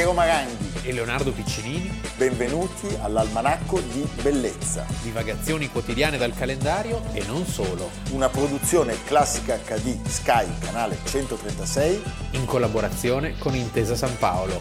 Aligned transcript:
Piero 0.00 0.14
Maranghi 0.14 0.88
e 0.88 0.94
Leonardo 0.94 1.30
Piccinini. 1.30 1.90
Benvenuti 2.16 2.86
all'Almanacco 3.02 3.80
di 3.80 4.08
Bellezza. 4.22 4.86
Divagazioni 5.02 5.68
quotidiane 5.68 6.16
dal 6.16 6.32
calendario 6.32 7.02
e 7.12 7.22
non 7.26 7.44
solo. 7.44 7.90
Una 8.12 8.30
produzione 8.30 8.94
classica 9.04 9.58
HD 9.58 10.00
Sky, 10.06 10.46
canale 10.58 10.96
136. 11.04 12.02
In 12.30 12.46
collaborazione 12.46 13.36
con 13.36 13.54
Intesa 13.54 13.94
San 13.94 14.16
Paolo. 14.18 14.58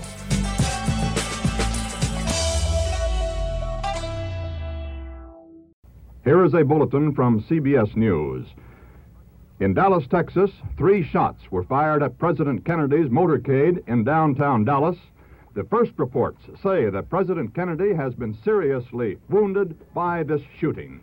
Here 6.25 6.43
is 6.43 6.53
a 6.53 6.65
bulletin 6.65 7.13
from 7.13 7.41
CBS 7.47 7.93
News. 7.95 8.45
In 9.61 9.71
Dallas, 9.71 10.05
Texas, 10.07 10.51
three 10.75 11.01
shots 11.01 11.49
were 11.49 11.63
fired 11.63 12.03
at 12.03 12.17
President 12.17 12.65
Kennedy's 12.65 13.09
motorcade 13.09 13.81
in 13.87 14.03
downtown 14.03 14.65
Dallas. 14.65 14.97
The 15.55 15.63
first 15.63 15.91
reports 15.97 16.41
say 16.61 16.89
that 16.89 17.09
President 17.09 17.55
Kennedy 17.55 17.93
has 17.93 18.13
been 18.13 18.37
seriously 18.43 19.17
wounded 19.29 19.75
by 19.93 20.23
this 20.23 20.41
shooting. 20.59 21.01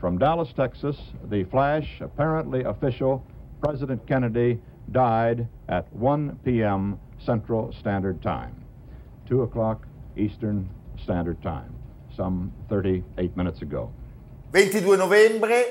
From 0.00 0.18
Dallas, 0.18 0.52
Texas, 0.54 0.96
the 1.28 1.44
flash, 1.44 2.00
apparently 2.00 2.62
official, 2.62 3.24
President 3.60 4.06
Kennedy 4.06 4.60
died 4.92 5.48
at 5.68 5.92
1 5.92 6.38
p.m. 6.44 7.00
Central 7.18 7.72
Standard 7.80 8.22
Time, 8.22 8.54
2 9.28 9.42
o'clock 9.42 9.86
Eastern 10.16 10.68
Standard 11.02 11.42
Time, 11.42 11.74
some 12.16 12.52
38 12.68 13.36
minutes 13.36 13.62
ago. 13.62 13.90
22 14.52 14.96
novembre 14.96 15.64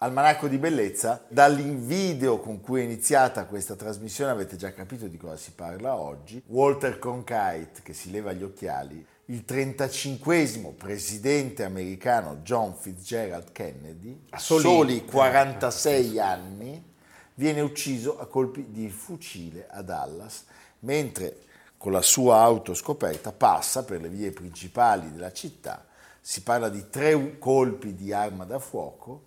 Almanacco 0.00 0.46
di 0.46 0.58
Bellezza, 0.58 1.24
dall'invideo 1.26 2.38
con 2.38 2.60
cui 2.60 2.82
è 2.82 2.84
iniziata 2.84 3.46
questa 3.46 3.74
trasmissione 3.74 4.30
avete 4.30 4.54
già 4.54 4.72
capito 4.72 5.08
di 5.08 5.16
cosa 5.16 5.34
si 5.36 5.50
parla 5.50 5.96
oggi. 5.96 6.40
Walter 6.46 7.00
Cronkite 7.00 7.80
che 7.82 7.92
si 7.94 8.12
leva 8.12 8.32
gli 8.32 8.44
occhiali, 8.44 9.04
il 9.24 9.44
35 9.44 10.74
presidente 10.78 11.64
americano 11.64 12.36
John 12.44 12.76
Fitzgerald 12.76 13.50
Kennedy, 13.50 14.26
a 14.30 14.38
soli, 14.38 14.62
soli 14.62 15.04
46 15.04 16.20
anni, 16.20 16.94
viene 17.34 17.60
ucciso 17.60 18.20
a 18.20 18.26
colpi 18.26 18.70
di 18.70 18.88
fucile 18.90 19.66
a 19.68 19.82
Dallas, 19.82 20.44
mentre 20.80 21.38
con 21.76 21.90
la 21.90 22.02
sua 22.02 22.38
auto 22.38 22.72
scoperta 22.72 23.32
passa 23.32 23.82
per 23.82 24.00
le 24.00 24.08
vie 24.08 24.30
principali 24.30 25.10
della 25.10 25.32
città. 25.32 25.84
Si 26.20 26.42
parla 26.42 26.68
di 26.68 26.88
tre 26.88 27.36
colpi 27.40 27.96
di 27.96 28.12
arma 28.12 28.44
da 28.44 28.60
fuoco 28.60 29.26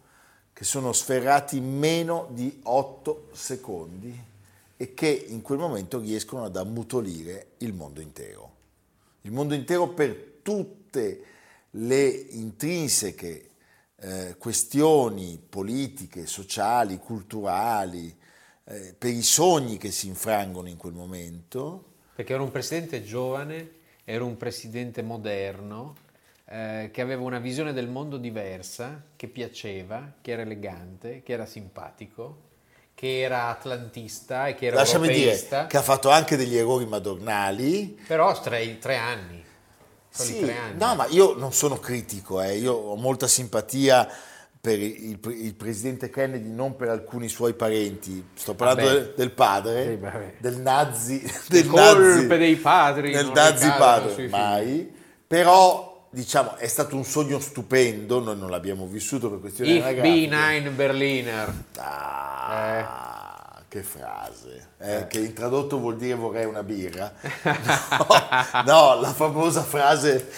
che 0.61 0.67
sono 0.67 0.93
sferrati 0.93 1.59
meno 1.59 2.27
di 2.29 2.59
8 2.61 3.29
secondi 3.31 4.15
e 4.77 4.93
che 4.93 5.07
in 5.07 5.41
quel 5.41 5.57
momento 5.57 5.97
riescono 5.97 6.43
ad 6.43 6.55
ammutolire 6.55 7.53
il 7.57 7.73
mondo 7.73 7.99
intero. 7.99 8.51
Il 9.21 9.31
mondo 9.31 9.55
intero 9.55 9.87
per 9.87 10.37
tutte 10.43 11.23
le 11.71 12.07
intrinseche 12.07 13.49
eh, 13.95 14.35
questioni 14.37 15.41
politiche, 15.43 16.27
sociali, 16.27 16.99
culturali, 16.99 18.15
eh, 18.65 18.93
per 18.95 19.09
i 19.09 19.23
sogni 19.23 19.77
che 19.77 19.89
si 19.89 20.05
infrangono 20.05 20.67
in 20.67 20.77
quel 20.77 20.93
momento. 20.93 21.85
Perché 22.13 22.33
era 22.33 22.43
un 22.43 22.51
presidente 22.51 23.03
giovane, 23.03 23.71
era 24.03 24.23
un 24.23 24.37
presidente 24.37 25.01
moderno, 25.01 25.95
eh, 26.51 26.89
che 26.91 27.01
aveva 27.01 27.23
una 27.23 27.39
visione 27.39 27.71
del 27.71 27.87
mondo 27.87 28.17
diversa, 28.17 29.01
che 29.15 29.27
piaceva, 29.27 30.13
che 30.19 30.31
era 30.31 30.41
elegante, 30.41 31.21
che 31.23 31.31
era 31.31 31.45
simpatico, 31.45 32.49
che 32.93 33.21
era 33.21 33.47
atlantista 33.47 34.47
e 34.47 34.55
che 34.55 34.65
era 34.65 34.75
Lasciami 34.75 35.07
europeista. 35.07 35.55
dire 35.55 35.67
che 35.69 35.77
ha 35.77 35.81
fatto 35.81 36.09
anche 36.09 36.35
degli 36.35 36.57
errori 36.57 36.85
madornali. 36.85 37.97
Però 38.05 38.37
tre, 38.41 38.77
tre 38.79 38.97
anni. 38.97 39.43
Sì, 40.09 40.41
tre 40.41 40.57
anni. 40.57 40.77
No, 40.77 40.95
ma 40.95 41.05
io 41.07 41.35
non 41.35 41.53
sono 41.53 41.79
critico, 41.79 42.41
eh. 42.41 42.57
io 42.57 42.73
ho 42.73 42.95
molta 42.97 43.27
simpatia 43.27 44.07
per 44.59 44.77
il, 44.77 45.17
il, 45.23 45.53
presidente 45.55 46.09
Kennedy, 46.09 46.49
non 46.49 46.75
per 46.75 46.89
alcuni 46.89 47.29
suoi 47.29 47.53
parenti, 47.53 48.27
sto 48.33 48.55
parlando 48.55 48.91
del, 48.91 49.13
del, 49.15 49.31
padre, 49.31 49.85
sì, 49.85 50.41
del 50.41 50.57
nazi, 50.57 51.33
del 51.47 51.65
colpe 51.65 52.03
nazi, 52.03 52.27
dei 52.27 52.55
padri, 52.57 53.11
del 53.13 53.31
nazi 53.33 53.67
padre, 53.69 54.27
mai, 54.27 54.93
però 55.25 55.90
diciamo, 56.11 56.57
è 56.57 56.67
stato 56.67 56.95
un 56.95 57.05
sogno 57.05 57.39
stupendo, 57.39 58.19
noi 58.19 58.37
non 58.37 58.49
l'abbiamo 58.49 58.85
vissuto 58.85 59.29
per 59.29 59.39
questioni 59.39 59.77
Ich 59.77 60.01
bin 60.01 60.33
ein 60.33 60.75
Berliner. 60.75 61.53
Ah, 61.77 63.57
eh. 63.57 63.63
che 63.69 63.81
frase, 63.81 64.67
eh, 64.77 64.97
eh. 64.97 65.07
che 65.07 65.19
in 65.19 65.33
tradotto 65.33 65.79
vuol 65.79 65.95
dire 65.95 66.15
vorrei 66.15 66.45
una 66.45 66.63
birra. 66.63 67.13
No, 68.65 68.93
no, 68.93 68.99
la 68.99 69.13
famosa 69.13 69.63
frase 69.63 70.29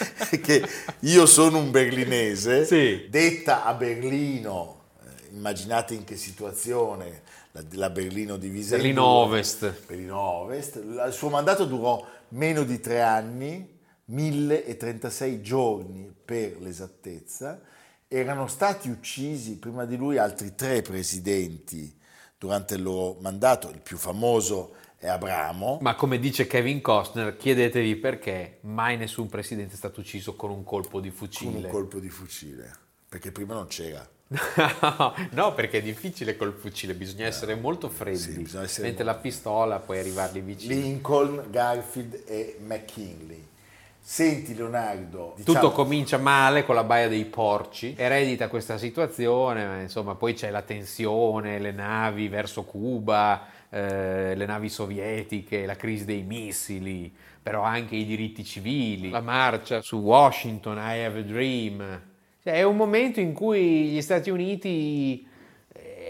che 0.42 0.64
io 1.00 1.26
sono 1.26 1.58
un 1.58 1.72
berlinese, 1.72 2.66
sì. 2.66 3.08
detta 3.10 3.64
a 3.64 3.74
Berlino, 3.74 4.82
eh, 5.04 5.36
immaginate 5.36 5.96
in 5.96 6.04
che 6.04 6.16
situazione, 6.16 7.24
la, 7.52 7.64
la 7.72 7.90
Berlino 7.90 8.38
divisa 8.38 8.76
Berlino 8.76 9.02
in 9.02 9.08
due, 9.08 9.16
Ovest. 9.16 9.86
Berlino 9.88 10.20
Ovest. 10.20 10.76
Il 10.76 11.10
suo 11.12 11.30
mandato 11.30 11.66
durò 11.66 12.06
meno 12.30 12.64
di 12.64 12.80
tre 12.80 13.02
anni, 13.02 13.73
1036 14.06 15.42
giorni 15.42 16.14
per 16.24 16.60
l'esattezza, 16.60 17.62
erano 18.08 18.48
stati 18.48 18.90
uccisi 18.90 19.58
prima 19.58 19.86
di 19.86 19.96
lui 19.96 20.18
altri 20.18 20.54
tre 20.56 20.82
presidenti 20.82 22.00
durante 22.38 22.76
il 22.76 22.84
loro 22.84 23.18
mandato, 23.22 23.70
il 23.70 23.80
più 23.80 23.98
famoso 23.98 24.76
è 24.98 25.08
Abramo. 25.08 25.80
Ma 25.82 25.96
come 25.96 26.20
dice 26.20 26.46
Kevin 26.46 26.82
Costner, 26.82 27.36
chiedetevi 27.38 27.96
perché 27.96 28.58
mai 28.62 28.98
nessun 28.98 29.28
presidente 29.30 29.74
è 29.74 29.78
stato 29.78 30.02
ucciso 30.02 30.36
con 30.36 30.52
un 30.52 30.64
colpo 30.64 31.00
di 31.00 31.10
fucile. 31.10 31.52
Con 31.52 31.64
un 31.64 31.70
colpo 31.70 32.00
di 32.00 32.10
fucile, 32.10 32.72
perché 33.08 33.32
prima 33.32 33.54
non 33.54 33.68
c'era. 33.68 34.08
no, 35.32 35.54
perché 35.54 35.78
è 35.78 35.82
difficile 35.82 36.36
col 36.36 36.54
fucile, 36.54 36.96
bisogna 36.96 37.26
essere 37.26 37.56
molto 37.56 37.90
freddi, 37.90 38.46
sì, 38.46 38.58
essere 38.58 38.88
mentre 38.88 39.04
molto... 39.04 39.04
la 39.04 39.16
pistola 39.16 39.80
puoi 39.80 40.00
arrivarli 40.00 40.42
vicino. 40.42 40.74
Lincoln, 40.74 41.46
Garfield 41.50 42.24
e 42.26 42.58
McKinley. 42.62 43.52
Senti 44.06 44.54
Leonardo. 44.54 45.34
Diciamo... 45.38 45.58
Tutto 45.58 45.72
comincia 45.72 46.18
male 46.18 46.66
con 46.66 46.76
la 46.76 46.84
baia 46.84 47.08
dei 47.08 47.24
porci, 47.24 47.94
eredita 47.98 48.50
questa 48.50 48.78
situazione, 48.78 49.66
ma 49.66 49.80
insomma 49.80 50.16
poi 50.16 50.34
c'è 50.34 50.50
la 50.50 50.62
tensione, 50.62 51.58
le 51.58 51.72
navi 51.72 52.28
verso 52.28 52.64
Cuba, 52.64 53.48
eh, 53.70 54.36
le 54.36 54.46
navi 54.46 54.68
sovietiche, 54.68 55.66
la 55.66 55.78
crisi 55.78 56.04
dei 56.04 56.22
missili, 56.22 57.10
però 57.42 57.62
anche 57.62 57.96
i 57.96 58.06
diritti 58.06 58.44
civili, 58.44 59.10
la 59.10 59.22
marcia 59.22 59.82
su 59.82 60.00
Washington, 60.00 60.78
I 60.78 61.06
have 61.06 61.20
a 61.20 61.24
dream. 61.24 62.02
Cioè, 62.44 62.56
è 62.56 62.64
un 62.64 62.76
momento 62.76 63.22
in 63.22 63.32
cui 63.32 63.86
gli 63.86 64.02
Stati 64.02 64.30
Uniti 64.30 65.26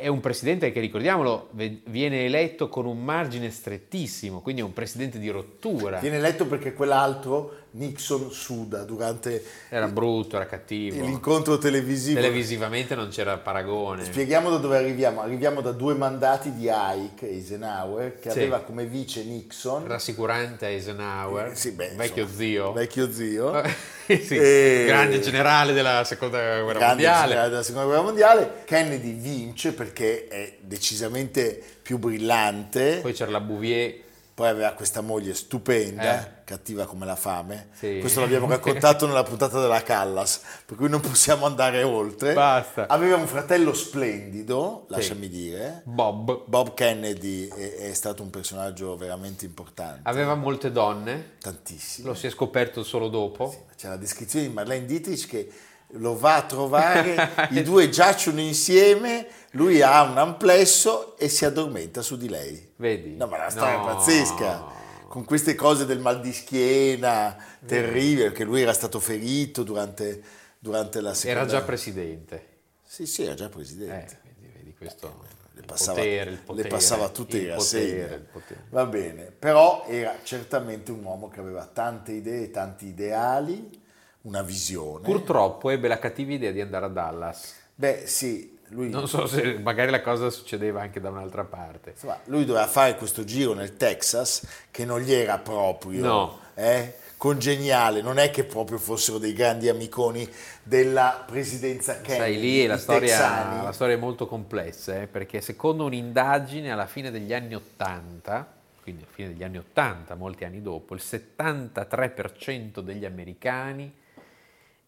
è 0.02 0.08
un 0.08 0.20
presidente 0.20 0.72
che, 0.72 0.80
ricordiamolo, 0.80 1.50
viene 1.86 2.26
eletto 2.26 2.68
con 2.68 2.88
un 2.88 3.04
margine 3.04 3.52
strettissimo, 3.52 4.42
quindi 4.42 4.62
è 4.62 4.64
un 4.66 4.74
presidente 4.74 5.20
di 5.20 5.30
rottura. 5.30 6.00
Viene 6.00 6.18
eletto 6.18 6.48
perché 6.48 6.74
quell'altro, 6.74 7.62
Nixon, 7.76 8.32
suda 8.32 8.84
durante... 8.84 9.44
Era 9.70 9.88
brutto, 9.88 10.36
era 10.36 10.46
cattivo. 10.46 11.04
L'incontro 11.04 11.58
televisivo. 11.58 12.20
Televisivamente 12.20 12.94
non 12.94 13.10
c'era 13.10 13.38
paragone. 13.38 14.04
Spieghiamo 14.04 14.50
da 14.52 14.58
dove 14.58 14.78
arriviamo. 14.78 15.22
Arriviamo 15.22 15.62
da 15.62 15.72
due 15.72 15.96
mandati 15.96 16.54
di 16.54 16.70
Ike, 16.70 17.30
Eisenhower, 17.30 18.20
che 18.20 18.30
sì. 18.30 18.40
aveva 18.40 18.60
come 18.60 18.86
vice 18.86 19.24
Nixon. 19.24 19.88
Rassicurante 19.88 20.68
Eisenhower, 20.68 21.52
eh, 21.52 21.56
sì, 21.56 21.72
beh, 21.72 21.94
vecchio 21.96 22.24
insomma, 22.24 22.40
zio. 22.40 22.74
Vecchio 22.74 23.12
zio. 23.12 23.64
sì, 24.06 24.38
e... 24.38 24.84
Grande 24.86 25.20
generale 25.20 25.74
della 25.74 26.04
seconda 26.04 26.62
guerra 26.62 26.88
mondiale. 26.88 27.50
della 27.50 27.64
seconda 27.64 27.88
guerra 27.88 28.04
mondiale. 28.04 28.52
Kennedy 28.66 29.14
vince 29.14 29.74
perché 29.74 30.28
è 30.28 30.58
decisamente 30.62 31.60
più 31.82 31.98
brillante. 31.98 33.00
Poi 33.02 33.14
c'era 33.14 33.32
la 33.32 33.40
Bouvier. 33.40 34.12
Poi 34.36 34.48
aveva 34.48 34.72
questa 34.72 35.02
moglie 35.02 35.36
stupenda, 35.36 36.20
eh. 36.20 36.44
cattiva 36.44 36.86
come 36.86 37.06
la 37.06 37.16
fame. 37.16 37.70
Sì. 37.74 38.00
Questo 38.00 38.20
l'abbiamo 38.20 38.48
raccontato 38.48 39.06
nella 39.06 39.22
puntata 39.22 39.62
della 39.62 39.84
Callas, 39.84 40.42
per 40.66 40.76
cui 40.76 40.90
non 40.90 41.02
possiamo 41.02 41.46
andare 41.46 41.84
oltre. 41.84 42.34
Basta. 42.34 42.88
Aveva 42.88 43.16
un 43.16 43.28
fratello 43.28 43.74
splendido, 43.74 44.86
lasciami 44.90 45.26
sì. 45.26 45.30
dire. 45.30 45.82
Bob. 45.84 46.46
Bob 46.48 46.74
Kennedy 46.74 47.48
è, 47.48 47.90
è, 47.90 47.94
stato 47.94 48.24
un 48.24 48.32
personaggio 48.32 48.98
veramente 48.98 49.46
importante. 49.46 50.00
Aveva 50.04 50.34
molte 50.34 50.72
donne. 50.72 51.34
Tantissime. 51.40 52.08
Lo 52.08 52.16
si 52.16 52.26
è 52.26 52.32
scoperto 52.32 52.84
solo 52.84 53.10
dopo. 53.10 53.52
Sì, 53.52 53.58
c'è 53.78 53.88
la 53.88 53.98
descrizione 53.98 54.48
di 54.48 54.52
Marlene 54.52 54.86
Dietrich 54.88 55.28
che 55.28 55.52
lo 55.94 56.18
va 56.18 56.36
a 56.36 56.44
trovare, 56.44 57.50
i 57.52 57.62
due 57.64 57.90
giacciono 57.90 58.40
insieme, 58.40 59.28
lui 59.52 59.82
ha 59.82 60.02
un 60.04 60.18
amplesso 60.18 61.18
e 61.18 61.30
si 61.30 61.46
addormenta 61.46 62.02
su 62.02 62.18
di 62.18 62.30
lei. 62.30 62.72
Vedi? 62.78 63.16
No, 63.16 63.28
ma 63.28 63.38
la 63.38 63.50
storia 63.50 63.78
no. 63.78 63.84
è 63.84 63.86
pazzesca. 63.94 64.82
Con 65.08 65.26
queste 65.26 65.54
cose 65.54 65.86
del 65.86 66.00
mal 66.00 66.22
di 66.22 66.34
schiena 66.34 67.38
terribile, 67.66 68.30
perché 68.30 68.44
lui 68.44 68.62
era 68.62 68.74
stato 68.74 69.00
ferito 69.00 69.62
durante, 69.62 70.24
durante 70.58 71.02
la 71.02 71.14
seconda... 71.14 71.42
Era 71.42 71.50
già 71.50 71.62
presidente. 71.62 72.48
Sì, 72.84 73.06
sì, 73.06 73.24
era 73.24 73.36
già 73.36 73.50
presidente. 73.50 74.20
Eh, 74.24 74.32
vedi, 74.36 74.54
vedi 74.56 74.74
questo... 74.76 75.24
le 75.54 75.62
passava, 75.62 76.00
potere, 76.00 76.30
il 76.32 76.36
le 76.38 76.42
potere, 76.44 76.68
passava 76.70 77.10
tutte 77.10 77.38
il 77.38 77.54
potere. 77.54 78.28
Va 78.70 78.86
bene, 78.88 79.26
però 79.26 79.86
era 79.88 80.18
certamente 80.24 80.92
un 80.92 81.04
uomo 81.04 81.30
che 81.30 81.40
aveva 81.40 81.68
tante 81.68 82.14
idee, 82.14 82.50
tanti 82.50 82.88
ideali, 82.88 83.82
una 84.24 84.42
visione. 84.42 85.04
Purtroppo 85.04 85.70
ebbe 85.70 85.88
la 85.88 86.00
cattiva 86.00 86.34
idea 86.34 86.52
di 86.52 86.62
andare 86.62 86.86
a 86.86 86.90
Dallas. 86.90 87.56
Beh, 87.76 88.04
sì, 88.06 88.58
lui, 88.70 88.90
Non 88.90 89.08
so 89.08 89.26
se 89.28 89.58
magari 89.60 89.92
la 89.92 90.02
cosa 90.02 90.30
succedeva 90.30 90.82
anche 90.82 91.00
da 91.00 91.10
un'altra 91.10 91.44
parte. 91.44 91.92
insomma, 91.92 92.20
lui 92.26 92.46
doveva 92.46 92.68
fare 92.68 92.96
questo 92.96 93.24
giro 93.24 93.54
nel 93.54 93.76
Texas 93.78 94.46
che 94.72 94.86
non 94.86 95.00
gli 95.02 95.12
era 95.14 95.38
proprio 95.40 96.02
No. 96.04 96.40
eh, 96.56 96.96
congeniale, 97.18 98.02
non 98.02 98.18
è 98.18 98.30
che 98.32 98.44
proprio 98.44 98.78
fossero 98.78 99.18
dei 99.18 99.34
grandi 99.34 99.70
amiconi 99.70 100.28
della 100.64 101.24
presidenza 101.26 102.02
Kennedy. 102.02 102.20
Sai, 102.34 102.40
lì 102.40 102.66
la 102.66 102.78
storia, 102.78 103.62
la 103.64 103.72
storia 103.72 103.96
è 103.96 104.00
molto 104.00 104.28
complessa, 104.28 105.02
eh, 105.02 105.08
perché 105.08 105.40
secondo 105.42 105.86
un'indagine 105.86 106.72
alla 106.72 106.88
fine 106.88 107.12
degli 107.12 107.34
anni 107.34 107.56
80, 107.56 108.48
quindi 108.82 109.04
alla 109.04 109.12
fine 109.14 109.28
degli 109.30 109.44
anni 109.44 109.58
80, 109.58 110.16
molti 110.16 110.44
anni 110.46 110.62
dopo, 110.62 110.94
il 110.96 111.02
73% 111.04 112.80
degli 112.80 113.06
americani 113.06 113.94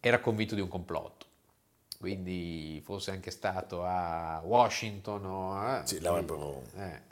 era 0.06 0.20
convinto 0.20 0.54
di 0.54 0.60
un 0.60 0.68
complotto. 0.68 1.26
Quindi 1.98 2.80
fosse 2.84 3.10
anche 3.10 3.30
stato 3.30 3.82
a 3.84 4.40
Washington 4.44 5.24
o 5.24 5.54
a... 5.54 5.82
Sì, 5.84 6.00
l'avrebbero- 6.00 6.62
eh. 6.78 7.04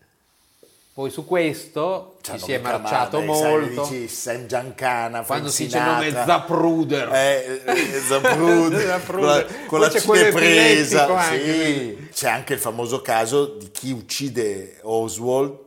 Poi 0.93 1.11
su 1.11 1.25
questo 1.26 2.19
Ci 2.23 2.32
ci 2.32 2.38
si 2.38 2.52
è 2.52 2.58
marciato 2.58 3.20
molto. 3.20 3.82
dici 3.82 4.06
Sam 4.06 4.46
Giancana, 4.46 5.23
Quando 5.23 5.49
si 5.49 5.64
dice 5.64 5.81
nome. 5.81 6.12
Zapruder. 6.12 7.12
Eh, 7.12 7.62
eh, 7.67 8.00
Zapruder, 8.00 8.87
Zapruder. 8.87 9.67
con 9.67 9.81
la, 9.81 9.88
con 9.88 9.91
c'è 9.91 10.00
cinepresa. 10.00 11.02
epilettico 11.02 11.14
anche, 11.14 11.96
sì. 11.96 12.08
C'è 12.12 12.29
anche 12.29 12.52
il 12.52 12.61
famoso 12.61 13.02
caso 13.02 13.46
di 13.56 13.73
chi 13.73 13.91
uccide 13.91 14.79
Oswald 14.82 15.58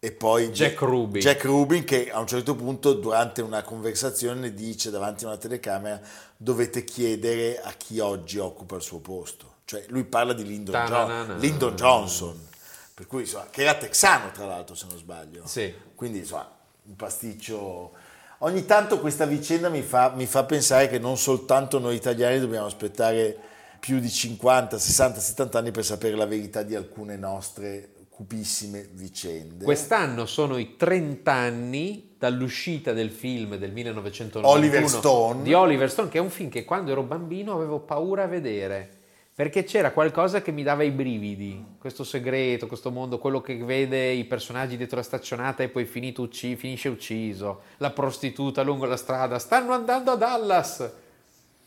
e 0.00 0.12
poi 0.12 0.50
Jack 0.50 0.80
Rubin. 0.80 1.20
Jack 1.20 1.44
Rubin 1.44 1.84
che 1.84 2.10
a 2.10 2.20
un 2.20 2.26
certo 2.26 2.54
punto 2.54 2.92
durante 2.94 3.42
una 3.42 3.62
conversazione 3.62 4.54
dice 4.54 4.90
davanti 4.90 5.24
a 5.24 5.28
una 5.28 5.36
telecamera 5.36 6.00
dovete 6.36 6.84
chiedere 6.84 7.60
a 7.60 7.72
chi 7.72 7.98
oggi 7.98 8.38
occupa 8.38 8.76
il 8.76 8.82
suo 8.82 9.00
posto. 9.00 9.56
Cioè 9.64 9.84
lui 9.88 10.04
parla 10.04 10.32
di 10.32 10.44
Lyndon, 10.44 10.74
Jo- 10.74 10.88
Ta-na-na-na. 10.88 11.34
Lyndon 11.36 11.74
Johnson, 11.74 12.48
per 12.94 13.06
cui, 13.06 13.22
insomma, 13.22 13.48
che 13.50 13.62
era 13.62 13.74
texano 13.74 14.30
tra 14.30 14.46
l'altro 14.46 14.74
se 14.74 14.86
non 14.88 14.96
sbaglio. 14.96 15.46
Sì. 15.46 15.74
Quindi 15.94 16.18
insomma, 16.18 16.50
un 16.84 16.96
pasticcio. 16.96 17.92
Ogni 18.38 18.64
tanto 18.64 19.00
questa 19.00 19.26
vicenda 19.26 19.68
mi 19.68 19.82
fa, 19.82 20.12
mi 20.14 20.26
fa 20.26 20.44
pensare 20.44 20.88
che 20.88 21.00
non 21.00 21.18
soltanto 21.18 21.80
noi 21.80 21.96
italiani 21.96 22.38
dobbiamo 22.38 22.66
aspettare 22.66 23.36
più 23.80 23.98
di 23.98 24.08
50, 24.08 24.78
60, 24.78 25.20
70 25.20 25.58
anni 25.58 25.70
per 25.72 25.84
sapere 25.84 26.14
la 26.16 26.26
verità 26.26 26.62
di 26.62 26.74
alcune 26.74 27.16
nostre 27.16 27.90
cupissime 28.18 28.88
vicende. 28.94 29.64
Quest'anno 29.64 30.26
sono 30.26 30.56
i 30.58 30.74
30 30.74 31.32
anni 31.32 32.14
dall'uscita 32.18 32.92
del 32.92 33.12
film 33.12 33.54
del 33.54 33.70
1991 33.70 34.48
Oliver 34.48 34.88
Stone. 34.88 35.42
di 35.44 35.54
Oliver 35.54 35.88
Stone, 35.88 36.08
che 36.08 36.18
è 36.18 36.20
un 36.20 36.28
film 36.28 36.48
che 36.48 36.64
quando 36.64 36.90
ero 36.90 37.04
bambino 37.04 37.52
avevo 37.54 37.78
paura 37.78 38.24
a 38.24 38.26
vedere. 38.26 38.90
Perché 39.32 39.62
c'era 39.62 39.92
qualcosa 39.92 40.42
che 40.42 40.50
mi 40.50 40.64
dava 40.64 40.82
i 40.82 40.90
brividi, 40.90 41.64
questo 41.78 42.02
segreto, 42.02 42.66
questo 42.66 42.90
mondo, 42.90 43.18
quello 43.20 43.40
che 43.40 43.54
vede 43.54 44.10
i 44.10 44.24
personaggi 44.24 44.76
dietro 44.76 44.96
la 44.96 45.04
staccionata 45.04 45.62
e 45.62 45.68
poi 45.68 45.84
finito 45.84 46.22
ucci- 46.22 46.56
finisce 46.56 46.88
ucciso, 46.88 47.60
la 47.76 47.90
prostituta 47.90 48.62
lungo 48.62 48.86
la 48.86 48.96
strada, 48.96 49.38
stanno 49.38 49.74
andando 49.74 50.10
a 50.10 50.16
Dallas. 50.16 50.90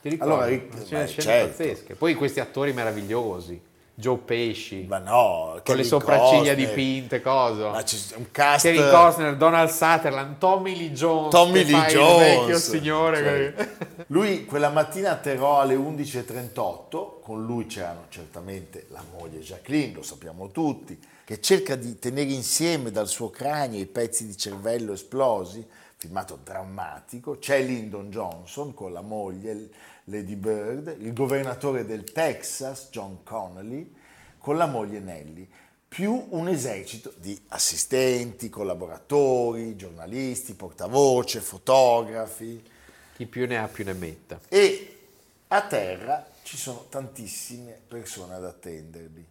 Ti 0.02 0.10
ricordi? 0.10 0.34
Allora, 0.34 0.48
ri- 0.48 0.68
C'erano 0.68 1.06
beh, 1.06 1.08
scene 1.08 1.22
certo. 1.22 1.48
pazzesche. 1.48 1.96
Poi 1.96 2.14
questi 2.16 2.42
attori 2.42 2.74
meravigliosi, 2.74 3.70
Joe 3.94 4.18
Pesci, 4.18 4.86
Ma 4.88 4.98
no, 4.98 5.52
con 5.54 5.62
Kevin 5.64 5.82
le 5.82 5.88
sopracciglia 5.88 6.54
Costner. 6.54 6.56
dipinte, 6.56 7.22
cosa? 7.22 7.70
Ma 7.70 7.84
c'è 7.84 7.98
un 8.16 8.32
cast 8.32 8.66
Kevin 8.66 8.90
Costner, 8.90 9.36
Donald 9.36 9.70
Sutherland, 9.70 10.38
Tommy 10.38 10.76
Lee 10.76 10.92
Jones. 10.92 11.30
Tommy 11.30 11.64
Lee 11.64 11.86
Jones. 11.88 12.20
vecchio 12.20 12.58
signore. 12.58 13.54
Cioè, 13.56 13.70
lui 14.08 14.46
quella 14.46 14.70
mattina 14.70 15.12
atterrò 15.12 15.60
alle 15.60 15.76
11.38, 15.76 17.22
con 17.22 17.46
lui 17.46 17.68
c'erano 17.68 18.06
certamente 18.10 18.88
la 18.90 19.04
moglie 19.18 19.40
Jacqueline, 19.40 19.94
lo 19.94 20.04
sappiamo 20.04 20.50
tutti, 20.50 20.98
che 21.24 21.40
cerca 21.40 21.76
di 21.76 22.00
tenere 22.00 22.32
insieme 22.32 22.92
dal 22.92 23.08
suo 23.08 23.30
cranio 23.30 23.80
i 23.80 23.86
pezzi 23.86 24.26
di 24.26 24.36
cervello 24.36 24.94
esplosi, 24.94 25.66
filmato 26.02 26.40
drammatico, 26.44 27.38
c'è 27.38 27.62
Lyndon 27.62 28.10
Johnson 28.10 28.74
con 28.74 28.92
la 28.92 29.02
moglie 29.02 29.70
Lady 30.06 30.36
Bird, 30.36 30.96
il 31.00 31.14
governatore 31.14 31.86
del 31.86 32.12
Texas, 32.12 32.88
John 32.90 33.22
Connolly, 33.22 33.94
con 34.40 34.58
la 34.58 34.66
moglie 34.66 35.00
Nellie, 35.00 35.48
più 35.88 36.26
un 36.30 36.48
esercito 36.48 37.14
di 37.18 37.40
assistenti, 37.50 38.50
collaboratori, 38.50 39.76
giornalisti, 39.76 40.56
portavoce, 40.56 41.40
fotografi 41.40 42.64
Chi 43.16 43.28
più 43.28 43.46
ne 43.46 43.60
ha 43.60 43.68
più 43.68 43.86
ne 43.86 43.94
metta. 43.94 44.40
e 44.50 44.98
a 45.50 45.62
terra 45.68 46.26
ci 46.42 46.58
sono 46.58 46.88
tantissime 46.90 47.80
persone 47.88 48.34
ad 48.34 48.46
attenderli. 48.46 49.28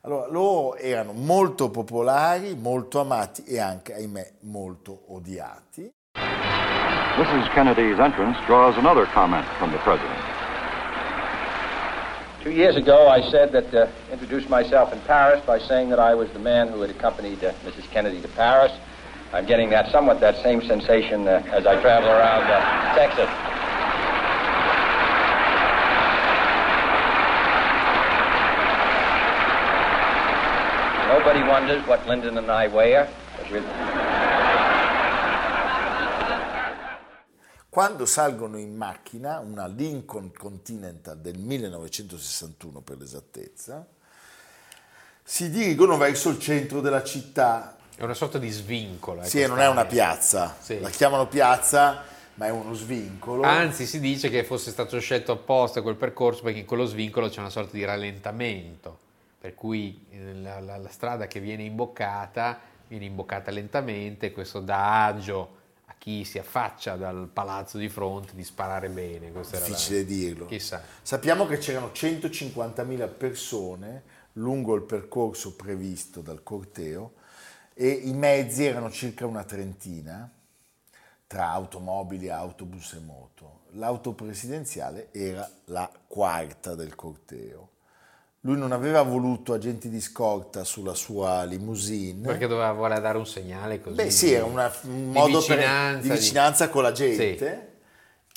Allora, 0.00 0.26
loro 0.26 0.74
erano 0.74 1.12
molto 1.12 1.70
popolari, 1.70 2.56
molto 2.56 2.98
amati 2.98 3.44
e 3.44 3.60
anche, 3.60 3.94
ahimè, 3.94 4.32
molto 4.40 5.04
odiati. 5.08 5.92
Mrs. 7.20 7.50
Kennedy's 7.50 8.00
entrance 8.00 8.38
draws 8.46 8.78
another 8.78 9.04
comment 9.04 9.46
from 9.58 9.70
the 9.72 9.78
president. 9.80 10.18
Two 12.42 12.50
years 12.50 12.76
ago, 12.76 13.10
I 13.10 13.20
said 13.30 13.52
that, 13.52 13.74
uh, 13.74 13.88
introduced 14.10 14.48
myself 14.48 14.90
in 14.90 14.98
Paris 15.02 15.44
by 15.44 15.58
saying 15.58 15.90
that 15.90 15.98
I 15.98 16.14
was 16.14 16.30
the 16.30 16.38
man 16.38 16.68
who 16.68 16.80
had 16.80 16.88
accompanied 16.88 17.44
uh, 17.44 17.52
Mrs. 17.62 17.82
Kennedy 17.90 18.22
to 18.22 18.28
Paris. 18.28 18.72
I'm 19.34 19.44
getting 19.44 19.68
that 19.68 19.92
somewhat 19.92 20.20
that 20.20 20.42
same 20.42 20.62
sensation 20.62 21.28
uh, 21.28 21.44
as 21.52 21.66
I 21.66 21.78
travel 21.82 22.08
around 22.08 22.44
uh, 22.44 22.94
Texas. 22.94 23.28
Nobody 31.06 31.46
wonders 31.46 31.86
what 31.86 32.06
Lyndon 32.06 32.38
and 32.38 32.50
I 32.50 32.68
wear. 32.68 33.12
Quando 37.70 38.04
salgono 38.04 38.58
in 38.58 38.74
macchina, 38.74 39.38
una 39.38 39.68
Lincoln 39.68 40.32
Continental 40.36 41.16
del 41.18 41.38
1961 41.38 42.80
per 42.80 42.98
l'esattezza, 42.98 43.86
si 45.22 45.50
dirigono 45.50 45.96
verso 45.96 46.30
il 46.30 46.40
centro 46.40 46.80
della 46.80 47.04
città. 47.04 47.76
È 47.94 48.02
una 48.02 48.14
sorta 48.14 48.38
di 48.38 48.50
svincolo. 48.50 49.22
Sì, 49.22 49.40
ecco, 49.42 49.50
non 49.50 49.60
è 49.60 49.68
una 49.68 49.84
piazza, 49.84 50.56
Sì. 50.58 50.80
la 50.80 50.90
chiamano 50.90 51.28
piazza, 51.28 52.02
ma 52.34 52.46
è 52.46 52.50
uno 52.50 52.74
svincolo. 52.74 53.42
Anzi, 53.44 53.86
si 53.86 54.00
dice 54.00 54.30
che 54.30 54.42
fosse 54.42 54.72
stato 54.72 54.98
scelto 54.98 55.30
apposta 55.30 55.80
quel 55.80 55.94
percorso 55.94 56.42
perché 56.42 56.58
in 56.58 56.66
quello 56.66 56.86
svincolo 56.86 57.28
c'è 57.28 57.38
una 57.38 57.50
sorta 57.50 57.70
di 57.76 57.84
rallentamento, 57.84 58.98
per 59.38 59.54
cui 59.54 60.06
eh, 60.10 60.34
la, 60.34 60.58
la- 60.58 60.76
la 60.76 60.88
strada 60.88 61.28
che 61.28 61.38
viene 61.38 61.62
imboccata 61.62 62.58
viene 62.88 63.04
imboccata 63.04 63.52
lentamente, 63.52 64.32
questo 64.32 64.58
dà 64.58 65.04
agio 65.04 65.58
chi 66.00 66.24
si 66.24 66.38
affaccia 66.38 66.96
dal 66.96 67.28
palazzo 67.30 67.76
di 67.76 67.90
fronte 67.90 68.34
di 68.34 68.42
sparare 68.42 68.88
bene. 68.88 69.30
Questo 69.32 69.56
era 69.56 69.64
la- 69.66 69.70
difficile 69.70 70.06
dirlo. 70.06 70.46
Chissà. 70.46 70.82
Sappiamo 71.02 71.46
che 71.46 71.58
c'erano 71.58 71.88
150.000 71.92 73.06
persone 73.06 74.02
lungo 74.34 74.74
il 74.74 74.82
percorso 74.82 75.54
previsto 75.54 76.22
dal 76.22 76.42
corteo 76.42 77.12
e 77.74 77.88
i 77.90 78.14
mezzi 78.14 78.64
erano 78.64 78.90
circa 78.90 79.26
una 79.26 79.44
trentina 79.44 80.30
tra 81.26 81.50
automobili, 81.50 82.30
autobus 82.30 82.94
e 82.94 83.00
moto. 83.00 83.60
L'auto 83.72 84.14
presidenziale 84.14 85.08
era 85.12 85.46
la 85.66 85.92
quarta 86.06 86.74
del 86.74 86.94
corteo. 86.94 87.69
Lui 88.44 88.56
non 88.56 88.72
aveva 88.72 89.02
voluto 89.02 89.52
agenti 89.52 89.90
di 89.90 90.00
scorta 90.00 90.64
sulla 90.64 90.94
sua 90.94 91.44
limousine. 91.44 92.26
Perché 92.26 92.46
doveva 92.46 92.72
voler 92.72 92.98
dare 93.00 93.18
un 93.18 93.26
segnale 93.26 93.80
così. 93.82 93.96
Beh, 93.96 94.10
sì, 94.10 94.32
era 94.32 94.46
una- 94.46 94.72
un 94.84 95.12
di 95.12 95.18
modo 95.18 95.44
per- 95.44 95.56
vicinanza, 95.58 96.00
di 96.00 96.08
vicinanza 96.18 96.68
con 96.70 96.82
la 96.82 96.92
gente. 96.92 97.36
Sì. 97.36 97.68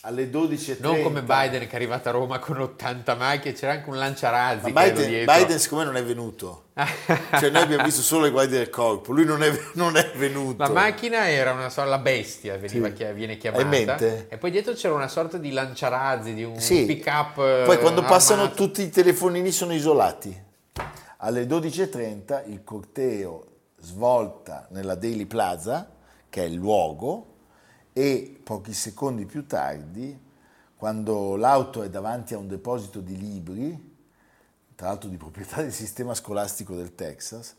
Alle 0.05 0.29
12.30. 0.29 0.77
Non 0.81 1.01
come 1.01 1.21
Biden 1.21 1.61
che 1.61 1.69
è 1.69 1.75
arrivato 1.75 2.09
a 2.09 2.11
Roma 2.11 2.37
con 2.39 2.59
80 2.59 3.15
macchine, 3.15 3.53
c'era 3.53 3.71
anche 3.71 3.89
un 3.89 3.97
lanciarazzi. 3.97 4.69
Ma 4.73 4.83
Biden. 4.83 5.23
Biden 5.23 5.57
siccome 5.59 5.85
non 5.85 5.95
è 5.95 6.03
venuto, 6.03 6.65
cioè 7.39 7.49
noi 7.49 7.61
abbiamo 7.61 7.85
visto 7.85 8.01
solo 8.01 8.25
le 8.25 8.31
guardie 8.31 8.57
del 8.57 8.69
corpo, 8.69 9.13
lui 9.13 9.23
non 9.23 9.41
è, 9.43 9.57
non 9.75 9.95
è 9.95 10.11
venuto. 10.15 10.61
La 10.61 10.67
macchina 10.69 11.29
era 11.29 11.53
una 11.53 11.69
sorta, 11.69 11.89
la 11.89 11.99
bestia 11.99 12.57
veniva 12.57 12.87
Sì. 12.87 12.93
chia- 12.95 13.13
viene 13.13 13.37
chiamata. 13.37 13.95
E 13.97 14.37
poi 14.37 14.51
dietro 14.51 14.73
c'era 14.73 14.93
una 14.93 15.07
sorta 15.07 15.37
di 15.37 15.51
lanciarazzi, 15.51 16.33
di 16.33 16.43
un 16.43 16.59
Sì. 16.59 16.83
pick 16.85 17.05
up. 17.07 17.35
Poi 17.63 17.79
quando 17.79 18.01
passano 18.03 18.51
tutti 18.51 18.81
i 18.81 18.89
telefonini 18.89 19.51
sono 19.51 19.73
isolati. 19.73 20.37
Alle 21.19 21.45
12.30 21.47 22.43
il 22.47 22.61
corteo 22.65 23.45
svolta 23.79 24.67
nella 24.71 24.95
Daily 24.95 25.23
Plaza, 25.25 25.89
che 26.29 26.41
è 26.41 26.45
il 26.45 26.55
luogo, 26.55 27.32
e 27.93 28.39
pochi 28.43 28.73
secondi 28.73 29.25
più 29.25 29.45
tardi, 29.45 30.19
quando 30.75 31.35
l'auto 31.35 31.83
è 31.83 31.89
davanti 31.89 32.33
a 32.33 32.37
un 32.37 32.47
deposito 32.47 32.99
di 32.99 33.17
libri, 33.17 33.91
tra 34.75 34.87
l'altro 34.87 35.09
di 35.09 35.17
proprietà 35.17 35.61
del 35.61 35.71
sistema 35.71 36.13
scolastico 36.13 36.75
del 36.75 36.95
Texas, 36.95 37.55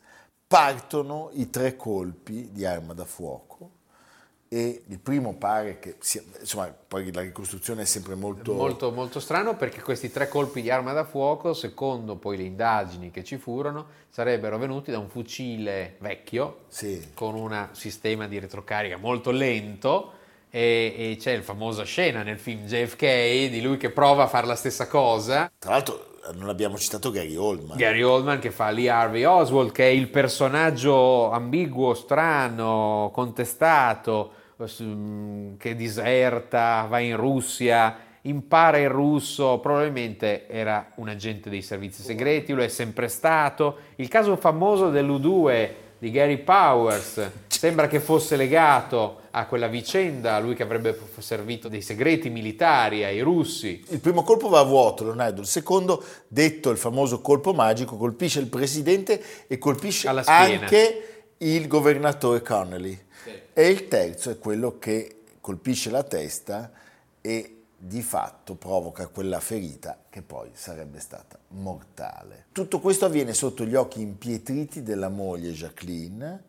partono 0.47 1.31
i 1.33 1.49
tre 1.49 1.76
colpi 1.76 2.50
di 2.53 2.67
arma 2.67 2.93
da 2.93 3.05
fuoco 3.05 3.71
e 4.49 4.85
il 4.87 4.99
primo 4.99 5.35
pare 5.35 5.79
che 5.79 5.97
sia, 6.00 6.23
insomma, 6.38 6.67
poi 6.67 7.11
la 7.12 7.23
ricostruzione 7.23 7.83
è 7.83 7.85
sempre 7.87 8.14
molto... 8.14 8.53
Molto, 8.53 8.93
molto 8.93 9.19
strano 9.21 9.57
perché 9.57 9.81
questi 9.81 10.11
tre 10.11 10.29
colpi 10.29 10.61
di 10.62 10.71
arma 10.71 10.93
da 10.93 11.05
fuoco, 11.05 11.55
secondo 11.55 12.17
poi 12.17 12.37
le 12.37 12.43
indagini 12.43 13.11
che 13.11 13.25
ci 13.25 13.38
furono, 13.38 13.87
sarebbero 14.11 14.59
venuti 14.59 14.91
da 14.91 14.99
un 14.99 15.09
fucile 15.09 15.97
vecchio 15.99 16.64
Sì. 16.69 17.11
con 17.14 17.35
un 17.35 17.71
sistema 17.73 18.29
di 18.29 18.38
retrocarica 18.38 18.97
molto 18.97 19.31
lento 19.31 20.23
e, 20.57 20.95
e 20.97 21.17
c'è 21.19 21.35
la 21.35 21.43
famosa 21.43 21.83
scena 21.83 22.23
nel 22.23 22.39
film 22.39 22.65
JFK 22.65 23.51
di 23.51 23.61
lui 23.61 23.77
che 23.77 23.91
prova 23.91 24.23
a 24.23 24.27
fare 24.29 24.47
la 24.47 24.55
stessa 24.55 24.87
cosa 24.87 25.51
Tra 25.59 25.73
l'altro 25.73 26.13
non 26.35 26.49
abbiamo 26.49 26.79
citato 26.79 27.11
Gary 27.11 27.35
Oldman. 27.35 27.77
Gary 27.77 28.03
Oldman 28.03 28.39
che 28.39 28.51
fa 28.51 28.71
Lee 28.71 28.89
Harvey 28.89 29.25
Oswald, 29.25 29.73
che 29.73 29.85
è 29.85 29.91
il 29.91 30.09
personaggio 30.09 31.31
ambiguo, 31.31 31.93
strano, 31.93 33.11
contestato, 33.13 34.33
mm, 34.81 35.57
che 35.59 35.75
diserta, 35.75 36.87
va 36.89 36.99
in 37.01 37.17
Russia, 37.17 37.95
impara 38.23 38.79
il 38.79 38.89
russo, 38.89 39.59
probabilmente 39.59 40.49
era 40.49 40.93
un 40.95 41.09
agente 41.09 41.51
dei 41.51 41.61
servizi 41.61 42.01
segreti, 42.01 42.55
lo 42.55 42.63
è 42.63 42.69
sempre 42.69 43.09
stato. 43.09 43.77
Il 43.97 44.09
caso 44.09 44.35
famoso 44.37 44.89
dell'U2 44.89 45.84
di 46.05 46.11
Gary 46.11 46.37
Powers 46.37 47.31
sembra 47.49 47.89
che 47.89 47.99
fosse 47.99 48.37
legato 48.37 49.23
a 49.31 49.47
quella 49.47 49.69
vicenda, 49.69 50.39
lui 50.39 50.55
che 50.55 50.63
avrebbe 50.63 50.99
servito 51.21 51.69
dei 51.69 51.81
segreti 51.81 52.29
militari 52.29 53.05
ai 53.05 53.21
russi. 53.21 53.83
Il 53.89 54.01
primo 54.01 54.23
colpo 54.23 54.51
va 54.51 54.61
a 54.61 54.65
vuoto, 54.65 55.05
Leonardo. 55.05 55.41
Il 55.41 55.47
secondo, 55.47 56.05
detto 56.29 56.69
il 56.69 56.77
famoso 56.77 57.23
colpo 57.23 57.55
magico, 57.55 57.97
colpisce 57.97 58.39
il 58.39 58.49
presidente 58.49 59.47
e 59.47 59.57
colpisce 59.57 60.07
anche 60.09 61.25
il 61.39 61.67
governatore 61.69 62.43
Connolly. 62.43 62.99
E 63.55 63.69
il 63.69 63.89
terzo 63.89 64.29
è 64.29 64.39
quello 64.39 64.79
che 64.79 65.23
colpisce 65.41 65.89
la 65.89 66.03
testa 66.03 66.71
e 67.23 67.63
di 67.87 68.00
fatto 68.00 68.55
provoca 68.55 69.09
quella 69.09 69.41
ferita 69.41 69.99
che 70.09 70.23
poi 70.23 70.49
sarebbe 70.55 71.00
stata 71.00 71.38
mortale. 71.49 72.47
Tutto 72.50 72.81
questo 72.81 73.05
avviene 73.05 73.35
sotto 73.35 73.67
gli 73.67 73.75
occhi 73.75 74.00
impietriti 74.00 74.83
della 74.83 75.11
moglie 75.11 75.50
Jacqueline 75.50 76.45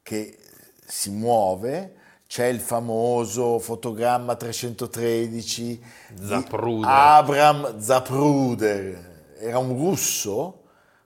che 0.00 0.38
si 0.84 1.10
muove, 1.10 1.94
c'è 2.28 2.46
il 2.46 2.60
famoso 2.60 3.58
fotogramma 3.58 4.36
313 4.36 5.84
di 6.12 6.26
Zapruder. 6.28 6.88
Abram 6.88 7.80
Zapruder, 7.80 9.34
era 9.40 9.58
un 9.58 9.76
russo, 9.76 10.62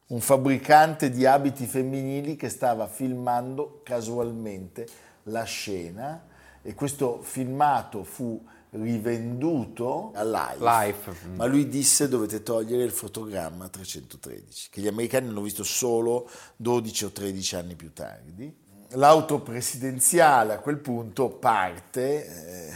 un 0.09 0.21
fabbricante 0.21 1.09
di 1.09 1.25
abiti 1.25 1.65
femminili 1.65 2.37
che 2.37 2.51
stava 2.51 2.87
filmando 2.87 3.81
casualmente 3.83 4.87
la 5.25 5.45
scena 5.45 6.23
e 6.61 6.75
questo 6.75 7.21
filmato 7.23 8.05
fu 8.05 8.45
rivenduto 8.71 10.13
a 10.15 10.23
Life, 10.25 10.59
Life. 10.61 11.27
ma 11.35 11.45
lui 11.47 11.69
disse 11.69 12.09
dovete 12.09 12.43
togliere 12.43 12.85
il 12.85 12.91
fotogramma 12.93 13.69
313 13.69 14.71
che 14.71 14.81
gli 14.81 14.87
americani 14.87 15.29
hanno 15.29 15.43
visto 15.43 15.65
solo 15.65 16.31
12 16.57 17.05
o 17.07 17.11
13 17.11 17.57
anni 17.57 17.75
più 17.75 17.93
tardi 17.93 18.57
l'auto 18.91 19.41
presidenziale 19.41 20.55
a 20.55 20.59
quel 20.59 20.79
punto 20.79 21.29
parte 21.31 22.27
eh, 22.27 22.73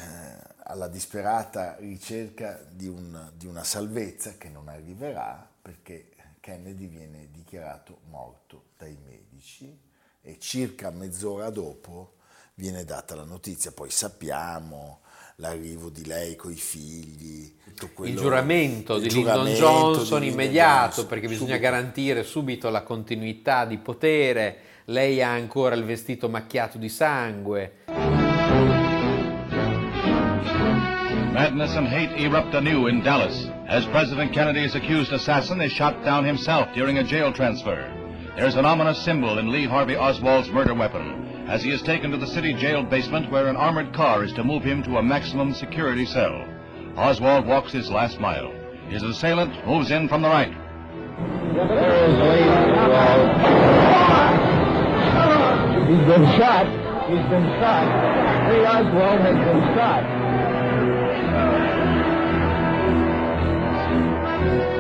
alla 0.65 0.89
disperata 0.89 1.77
ricerca 1.79 2.61
di, 2.71 2.89
un- 2.89 3.31
di 3.37 3.47
una 3.47 3.65
salvezza 3.65 4.35
che 4.37 4.49
non 4.49 4.69
arriverà 4.69 5.49
perché 5.63 6.11
Kennedy 6.41 6.89
viene 6.89 7.29
dichiarato 7.31 8.01
morto 8.11 8.65
dai 8.77 8.99
medici 9.03 9.81
e 10.21 10.39
circa 10.39 10.91
mezz'ora 10.91 11.51
dopo 11.51 12.17
viene 12.55 12.85
data 12.85 13.15
la 13.15 13.25
notizia. 13.25 13.73
Poi 13.73 13.91
sappiamo 13.91 15.01
l'arrivo 15.37 15.91
di 15.91 16.05
lei 16.07 16.37
coi 16.37 16.55
figli, 16.55 17.53
tutto 17.65 17.91
quello- 17.93 18.13
il 18.13 18.19
giuramento 18.19 18.97
il 18.97 19.03
di 19.03 19.09
Lyndon 19.09 19.33
giuramento 19.33 19.59
Johnson 19.59 20.21
di 20.21 20.27
Lyndon 20.27 20.45
immediato 20.45 20.85
Johnson, 20.87 21.07
perché 21.07 21.27
bisogna 21.29 21.55
subito. 21.55 21.71
garantire 21.71 22.23
subito 22.23 22.71
la 22.71 22.83
continuità 22.83 23.65
di 23.65 23.79
potere. 23.79 24.57
Lei 24.87 25.23
ha 25.23 25.31
ancora 25.31 25.75
il 25.75 25.85
vestito 25.85 26.29
macchiato 26.29 26.79
di 26.79 26.89
sangue. 26.89 27.73
Madness 31.33 31.75
and 31.75 31.89
hate 31.89 32.15
erupt 32.17 32.55
anew 32.55 32.87
in 32.87 33.03
Dallas 33.03 33.51
as 33.67 33.85
President 33.87 34.31
Kennedy's 34.31 34.75
accused 34.77 35.13
assassin 35.13 35.61
is 35.61 35.73
shot 35.73 36.01
down 36.05 36.25
himself 36.25 36.71
during 36.75 36.99
a 36.99 37.03
jail 37.03 37.33
transfer. 37.33 37.91
There's 38.37 38.55
an 38.57 38.65
ominous 38.65 39.03
symbol 39.03 39.39
in 39.39 39.51
Lee 39.51 39.67
Harvey 39.67 39.97
Oswald's 39.97 40.49
murder 40.51 40.75
weapon 40.75 41.34
as 41.49 41.63
he 41.63 41.71
is 41.71 41.83
taken 41.83 42.11
to 42.11 42.17
the 42.17 42.27
city 42.27 42.55
jail 42.55 42.83
basement 42.83 43.31
where 43.31 43.49
an 43.49 43.57
armored 43.57 43.93
car 43.93 44.25
is 44.25 44.33
to 44.33 44.45
move 44.45 44.63
him 44.63 44.83
to 44.83 44.97
a 44.97 45.03
maximum 45.03 45.53
security 45.53 46.07
cell. 46.07 46.47
Oswald 46.97 47.47
walks 47.47 47.73
his 47.73 47.91
last 47.91 48.19
mile. 48.21 48.53
His 48.89 49.03
assailant 49.03 49.67
moves 49.67 49.91
in 49.91 50.09
from 50.09 50.23
the 50.23 50.29
right. 50.29 50.53
There 51.55 52.05
is 52.05 52.19
Lee. 52.19 52.45
He's 55.85 56.07
been 56.07 56.25
shot. 56.39 56.67
He's 57.09 57.29
been 57.29 57.47
shot. 57.61 57.87
Lee 58.51 58.65
Oswald 58.65 59.21
has 59.21 59.37
been 59.37 59.61
shot. 59.75 60.03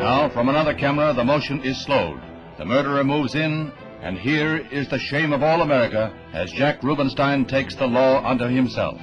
Now, 0.00 0.28
from 0.30 0.49
another 0.49 0.75
camera, 0.75 1.12
the 1.12 1.25
motion 1.25 1.62
is 1.62 1.83
slowed. 1.83 2.21
The 2.59 2.64
murderer 2.64 3.04
moves 3.04 3.35
in, 3.35 3.73
and 4.04 4.18
here 4.18 4.58
is 4.70 4.87
the 4.90 4.99
shame 4.99 5.32
of 5.32 5.42
all 5.42 5.62
America 5.62 6.12
as 6.34 6.52
Jack 6.52 6.82
Rubenstein 6.82 7.46
takes 7.46 7.75
the 7.75 7.87
law 7.87 8.23
unto 8.23 8.44
himself. 8.44 8.99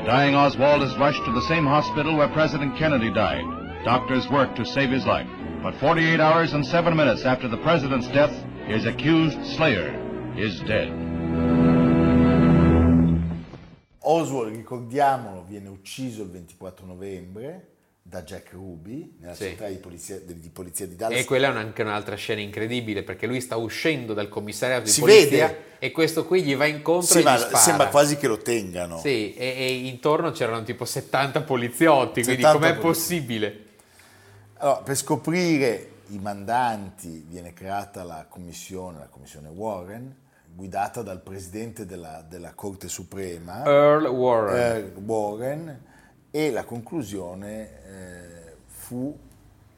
The 0.00 0.04
dying 0.06 0.34
Oswald 0.34 0.82
is 0.82 0.96
rushed 0.96 1.22
to 1.26 1.32
the 1.32 1.42
same 1.42 1.66
hospital 1.66 2.16
where 2.16 2.28
President 2.28 2.78
Kennedy 2.78 3.12
died. 3.12 3.44
Doctors 3.84 4.26
work 4.30 4.56
to 4.56 4.64
save 4.64 4.88
his 4.88 5.04
life. 5.04 5.28
But 5.62 5.74
48 5.74 6.18
hours 6.18 6.54
and 6.54 6.64
7 6.64 6.96
minutes 6.96 7.26
after 7.26 7.46
the 7.46 7.58
president's 7.58 8.08
death, 8.08 8.32
his 8.66 8.86
accused 8.86 9.36
slayer 9.56 9.92
is 10.38 10.58
dead. 10.60 10.88
Oswald, 14.00 14.54
ricordiamolo, 14.54 15.44
viene 15.46 15.68
ucciso 15.68 16.22
il 16.22 16.30
24 16.30 16.86
novembre 16.86 17.75
da 18.08 18.22
Jack 18.22 18.52
Ruby 18.52 19.16
nella 19.18 19.34
Sì. 19.34 19.48
città 19.48 19.66
di 19.66 19.76
polizia 19.78 20.20
di, 20.20 20.38
di 20.38 20.48
polizia 20.50 20.86
di 20.86 20.94
Dallas. 20.94 21.18
E 21.18 21.24
quella 21.24 21.52
è 21.52 21.56
anche 21.56 21.82
un'altra 21.82 22.14
scena 22.14 22.40
incredibile 22.40 23.02
perché 23.02 23.26
lui 23.26 23.40
sta 23.40 23.56
uscendo 23.56 24.14
dal 24.14 24.28
commissariato 24.28 24.84
di 24.84 24.90
Si 24.90 25.00
polizia 25.00 25.46
vede. 25.48 25.62
e 25.80 25.90
questo 25.90 26.24
qui 26.24 26.42
gli 26.44 26.54
va 26.54 26.66
incontro 26.66 27.06
Sì, 27.14 27.18
e 27.18 27.22
ma 27.24 27.36
sembra 27.36 27.88
quasi 27.88 28.16
che 28.16 28.28
lo 28.28 28.38
tengano. 28.38 28.98
Sì, 29.00 29.34
e, 29.34 29.54
e 29.58 29.72
intorno 29.86 30.30
c'erano 30.30 30.62
tipo 30.62 30.84
70 30.84 31.42
poliziotti, 31.42 32.22
quindi 32.22 32.42
70 32.42 32.52
com'è 32.52 32.74
poliziotti. 32.78 32.86
possibile? 32.86 33.64
Allora, 34.58 34.80
per 34.82 34.96
scoprire 34.96 35.90
i 36.08 36.18
mandanti 36.18 37.24
viene 37.28 37.52
creata 37.52 38.04
la 38.04 38.26
commissione, 38.28 39.00
la 39.00 39.08
commissione 39.08 39.48
Warren, 39.48 40.14
guidata 40.54 41.02
dal 41.02 41.20
presidente 41.20 41.84
della, 41.84 42.24
della 42.26 42.54
Corte 42.54 42.88
Suprema, 42.88 43.64
Earl 43.66 44.06
Warren. 44.06 44.56
Earl 44.56 44.92
Warren, 45.04 45.80
e 46.36 46.50
la 46.50 46.64
conclusione 46.64 47.70
eh, 47.86 48.54
fu 48.66 49.16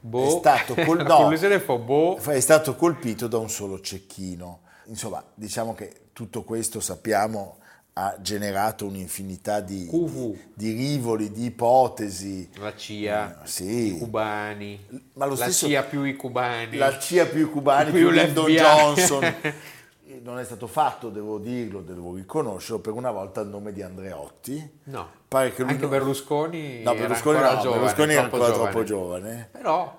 Boh. 0.01 0.25
è 0.25 0.29
stato, 0.29 0.73
col- 0.85 1.05
no, 1.05 1.31
fu 1.59 1.77
boh. 1.79 2.17
è 2.17 2.39
stato 2.39 2.75
colpito 2.75 3.27
da 3.27 3.37
un 3.37 3.49
solo 3.49 3.79
cecchino. 3.79 4.61
Insomma, 4.87 5.23
diciamo 5.33 5.73
che 5.73 6.07
tutto 6.13 6.43
questo 6.43 6.79
sappiamo 6.79 7.57
ha 7.93 8.17
generato 8.21 8.85
un'infinità 8.85 9.59
di, 9.61 9.87
di, 9.89 10.39
di 10.53 10.71
rivoli, 10.73 11.31
di 11.31 11.45
ipotesi. 11.45 12.49
La 12.55 12.75
CIA, 12.75 13.43
Eh, 13.43 13.47
sì. 13.47 13.95
i 13.95 13.97
cubani, 13.97 14.85
Ma 15.13 15.25
lo 15.25 15.35
la 15.35 15.43
stesso- 15.45 15.67
CIA 15.67 15.83
più 15.83 16.03
i 16.03 16.15
cubani. 16.15 16.75
La 16.77 16.97
CIA 16.97 17.25
più 17.25 17.45
i 17.45 17.49
cubani, 17.49 17.91
Più 17.91 17.99
più 17.99 18.09
Lyndon. 18.09 18.45
Johnson. 18.51 19.35
Non 20.21 20.37
è 20.39 20.43
stato 20.43 20.67
fatto, 20.67 21.09
devo 21.09 21.37
dirlo, 21.37 21.81
devo 21.81 22.13
riconoscerlo, 22.15 22.79
per 22.79 22.93
una 22.93 23.11
volta 23.11 23.39
il 23.41 23.47
nome 23.47 23.71
di 23.71 23.81
Andreotti. 23.81 24.79
No, 24.85 25.07
Pare 25.29 25.53
che 25.53 25.61
lui 25.61 25.71
anche 25.71 25.83
non- 25.83 25.91
Berlusconi, 25.91 26.81
No, 26.83 26.91
era 26.91 26.99
Berlusconi, 26.99 27.37
ancora 27.37 27.53
no, 27.55 27.61
giovane, 27.61 27.79
Berlusconi 27.81 28.11
era 28.13 28.21
ancora 28.23 28.45
giovane. 28.47 28.69
troppo 28.71 28.83
giovane. 28.85 29.49
Però 29.51 29.97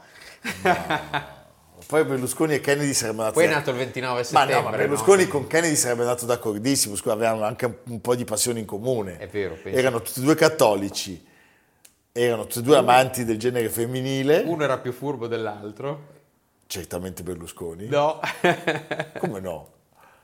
Poi 1.87 2.04
Berlusconi 2.04 2.54
e 2.54 2.60
Kennedy 2.60 2.92
sarebbero 2.92 3.22
andati... 3.28 3.40
poi 3.40 3.50
è 3.50 3.54
nato 3.54 3.70
il 3.70 3.76
29 3.76 4.16
Ma 4.18 4.22
settembre. 4.25 4.54
no, 4.54 4.62
ma 4.70 4.76
Berlusconi 4.76 5.26
con 5.28 5.46
Kennedy 5.46 5.75
sarebbe 5.76 6.02
andato 6.02 6.26
d'accordissimo, 6.26 6.94
scusa, 6.94 7.14
avevano 7.14 7.44
anche 7.44 7.64
un, 7.64 7.75
un 7.84 8.00
po' 8.00 8.14
di 8.14 8.25
passione 8.25 8.60
in 8.60 8.66
comune. 8.66 9.16
È 9.18 9.28
vero, 9.28 9.54
penso. 9.60 9.78
Erano 9.78 10.00
tutti 10.02 10.20
e 10.20 10.22
due 10.22 10.34
cattolici, 10.34 11.26
erano 12.12 12.42
tutti 12.46 12.58
e 12.58 12.62
due 12.62 12.76
amanti 12.76 13.25
del 13.25 13.38
genere 13.38 13.68
femminile, 13.70 14.42
Uno 14.46 14.62
era 14.64 14.78
più 14.78 14.92
furbo 14.92 15.26
dell'altro. 15.26 16.06
certamente 16.66 17.22
Berlusconi. 17.22 17.87
No, 17.88 18.20
Come 19.18 19.40
no? 19.40 19.68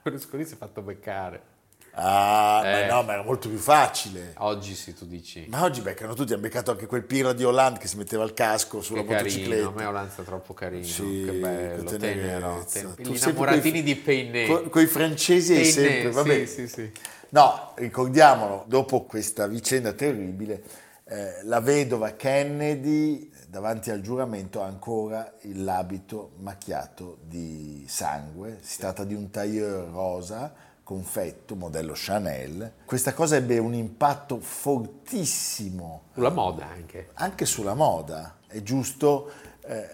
Berlusconi 0.03 0.45
si 0.45 0.55
è 0.55 0.57
fatto 0.57 0.83
beccare. 0.83 1.55
Ah, 1.99 2.61
Eh. 2.63 2.87
ma 2.89 2.95
no, 2.95 3.03
ma 3.05 3.13
era 3.15 3.23
molto 3.23 3.49
più 3.49 3.57
facile. 3.57 4.35
Oggi 4.39 4.75
sì, 4.75 4.93
tu 4.93 5.07
dici. 5.07 5.47
Ma 5.49 5.63
oggi 5.63 5.81
beccano 5.81 6.13
tutti, 6.13 6.33
hanno 6.35 6.43
beccato 6.43 6.71
anche 6.71 6.85
quel 6.87 7.05
Piro 7.05 7.33
di 7.33 7.43
Hollande 7.43 7.79
che 7.79 7.89
si 7.89 7.97
metteva 7.97 8.23
il 8.25 8.35
casco 8.35 8.83
sulla 8.83 9.01
Che 9.01 9.07
carino, 9.09 9.25
motocicletta. 9.39 9.69
a 9.69 9.73
me 9.73 9.85
Olanza 9.87 10.23
è 10.23 10.25
troppo 10.27 10.53
carino, 10.53 10.85
Sì, 10.85 11.23
che 11.25 11.33
bello, 11.33 11.85
con 11.85 11.99
tenero, 11.99 12.67
ten- 12.71 12.95
gli 12.99 13.15
innamoratini 13.17 13.71
coi- 13.71 13.83
di 13.83 13.97
Peiné. 13.97 14.47
co- 14.47 14.69
coi 14.69 14.87
francesi 14.87 15.55
Peiné, 15.55 15.71
sempre, 15.71 16.11
vabbè. 16.11 16.47
sì, 16.47 16.67
sì, 16.67 16.69
sì. 16.69 16.93
No, 17.31 17.73
ricordiamolo, 17.77 18.65
dopo 18.67 19.05
questa 19.05 19.47
vicenda 19.47 19.93
terribile, 19.95 20.63
eh, 21.05 21.41
la 21.45 21.61
vedova 21.61 22.11
Kennedy 22.13 23.31
davanti 23.49 23.91
al 23.91 24.01
giuramento 24.03 24.61
ha 24.63 24.67
ancora 24.67 25.33
l'abito 25.55 26.33
macchiato 26.41 27.19
di 27.23 27.85
sangue. 27.89 28.59
Si 28.61 28.79
tratta 28.79 29.05
di 29.05 29.15
un 29.15 29.31
tailleur 29.31 29.89
rosa, 29.91 30.53
confetto, 30.87 31.57
modello 31.57 31.95
Chanel. 31.97 32.75
Questa 32.85 33.13
cosa 33.13 33.35
ebbe 33.35 33.59
un 33.59 33.75
impatto 33.75 34.39
fortissimo 34.39 36.05
Sulla 36.15 36.31
moda 36.31 36.69
anche. 36.69 37.09
anche 37.15 37.45
sulla 37.45 37.75
moda. 37.75 38.37
È 38.47 38.63
giusto 38.63 39.33
eh, 39.63 39.89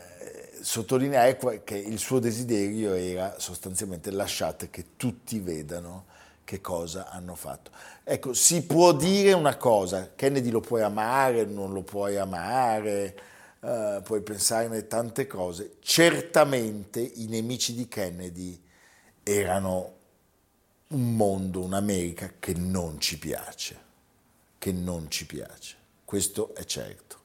sottolineare 0.60 1.38
che 1.64 1.78
il 1.78 1.98
suo 1.98 2.18
desiderio 2.18 2.92
era 2.92 3.36
sostanzialmente 3.38 4.10
lasciate 4.10 4.68
che 4.68 4.96
tutti 4.98 5.40
vedano 5.40 6.04
che 6.44 6.60
cosa 6.60 7.08
hanno 7.08 7.36
fatto. 7.36 7.70
Ecco, 8.04 8.34
si 8.34 8.66
può 8.66 8.92
dire 8.92 9.32
una 9.32 9.56
cosa, 9.56 10.12
Kennedy 10.14 10.50
lo 10.50 10.60
puoi 10.60 10.82
amare, 10.82 11.46
non 11.46 11.72
lo 11.72 11.80
puoi 11.84 12.18
amare, 12.18 13.16
eh, 13.62 14.00
puoi 14.04 14.20
pensarne 14.20 14.86
tante 14.86 15.26
cose. 15.26 15.76
Certamente 15.80 17.00
i 17.00 17.28
nemici 17.28 17.72
di 17.72 17.88
Kennedy 17.88 18.62
erano 19.22 20.00
un 20.92 21.16
mondo, 21.16 21.62
un'America 21.62 22.34
che 22.38 22.54
non 22.54 23.00
ci 23.00 23.18
piace, 23.18 23.76
che 24.58 24.72
non 24.72 25.10
ci 25.10 25.26
piace. 25.26 25.76
Questo 26.04 26.54
è 26.54 26.64
certo. 26.64 27.20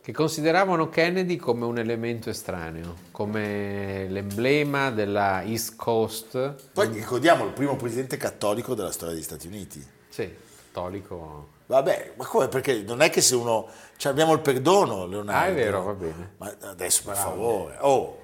Che 0.00 0.12
consideravano 0.12 0.88
Kennedy 0.88 1.36
come 1.36 1.64
un 1.64 1.78
elemento 1.78 2.30
estraneo, 2.30 2.94
come 3.10 4.08
l'emblema 4.08 4.90
della 4.90 5.42
East 5.42 5.76
Coast. 5.76 6.54
Poi 6.72 6.88
ricordiamo 6.88 7.44
il 7.44 7.52
primo 7.52 7.76
presidente 7.76 8.16
cattolico 8.16 8.74
della 8.74 8.90
storia 8.90 9.14
degli 9.14 9.22
Stati 9.22 9.46
Uniti. 9.46 9.86
Sì, 10.08 10.34
cattolico. 10.64 11.56
Vabbè, 11.66 12.14
ma 12.16 12.24
come? 12.24 12.48
Perché 12.48 12.82
non 12.82 13.02
è 13.02 13.10
che 13.10 13.20
se 13.20 13.34
uno... 13.34 13.68
Cioè 13.96 14.10
abbiamo 14.10 14.32
il 14.32 14.40
perdono, 14.40 15.06
Leonardo. 15.06 15.38
Ah, 15.38 15.46
è 15.48 15.54
vero, 15.54 15.82
va 15.82 15.92
bene. 15.92 16.32
Ma 16.38 16.56
adesso, 16.62 17.02
per 17.04 17.16
favore. 17.16 17.76
Oh, 17.80 18.18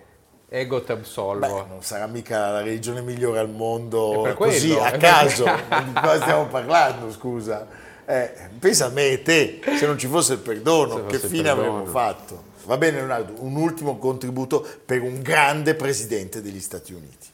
Ego 0.56 0.82
te 0.82 0.94
beh, 0.94 1.00
absolvo. 1.00 1.66
non 1.68 1.82
sarà 1.82 2.06
mica 2.06 2.50
la 2.52 2.60
religione 2.62 3.00
migliore 3.02 3.40
al 3.40 3.50
mondo 3.50 4.20
È 4.20 4.28
per 4.28 4.34
così, 4.34 4.68
quello, 4.68 4.84
a 4.84 4.90
per- 4.90 5.00
caso. 5.00 5.44
Di 5.84 5.92
cosa 5.94 6.20
stiamo 6.20 6.46
parlando, 6.46 7.10
scusa? 7.10 7.66
Eh, 8.06 8.32
pensa 8.60 8.86
a 8.86 8.88
me 8.90 9.08
e 9.08 9.22
te, 9.22 9.60
se 9.76 9.84
non 9.84 9.98
ci 9.98 10.06
fosse 10.06 10.34
il 10.34 10.38
perdono, 10.38 10.94
Se 10.94 11.06
che 11.06 11.14
fosse 11.14 11.26
il 11.26 11.30
fine 11.32 11.42
perdono. 11.42 11.68
avremmo 11.70 11.86
fatto? 11.90 12.42
Va 12.66 12.76
bene, 12.76 12.98
Leonardo, 12.98 13.32
un 13.38 13.56
ultimo 13.56 13.98
contributo 13.98 14.64
per 14.86 15.02
un 15.02 15.22
grande 15.22 15.74
presidente 15.74 16.40
degli 16.40 16.60
Stati 16.60 16.92
Uniti. 16.92 17.26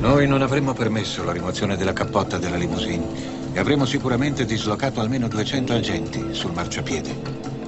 Noi 0.00 0.26
non 0.26 0.42
avremmo 0.42 0.74
permesso 0.74 1.24
la 1.24 1.32
rimozione 1.32 1.78
della 1.78 1.94
cappotta 1.94 2.36
della 2.36 2.56
limousine 2.56 3.50
e 3.54 3.58
avremmo 3.60 3.86
sicuramente 3.86 4.44
dislocato 4.44 5.00
almeno 5.00 5.26
200 5.26 5.72
agenti 5.72 6.34
sul 6.34 6.52
marciapiede. 6.52 7.61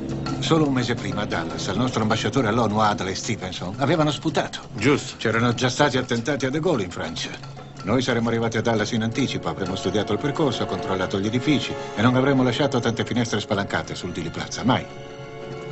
Solo 0.44 0.66
un 0.66 0.74
mese 0.74 0.92
prima 0.92 1.22
a 1.22 1.24
Dallas, 1.24 1.68
al 1.68 1.78
nostro 1.78 2.02
ambasciatore 2.02 2.48
all'ONU 2.48 2.76
Adlai 2.76 3.14
Stevenson, 3.14 3.76
avevano 3.78 4.10
sputato. 4.10 4.68
Giusto. 4.74 5.16
C'erano 5.16 5.54
già 5.54 5.70
stati 5.70 5.96
attentati 5.96 6.44
a 6.44 6.50
De 6.50 6.60
Gaulle 6.60 6.82
in 6.82 6.90
Francia. 6.90 7.30
Noi 7.84 8.02
saremmo 8.02 8.28
arrivati 8.28 8.58
a 8.58 8.60
Dallas 8.60 8.92
in 8.92 9.04
anticipo, 9.04 9.48
avremmo 9.48 9.74
studiato 9.74 10.12
il 10.12 10.18
percorso, 10.18 10.66
controllato 10.66 11.18
gli 11.18 11.28
edifici 11.28 11.74
e 11.96 12.02
non 12.02 12.14
avremmo 12.14 12.42
lasciato 12.42 12.78
tante 12.78 13.06
finestre 13.06 13.40
spalancate 13.40 13.94
sul 13.94 14.12
Dili 14.12 14.28
Plaza, 14.28 14.64
mai. 14.64 14.84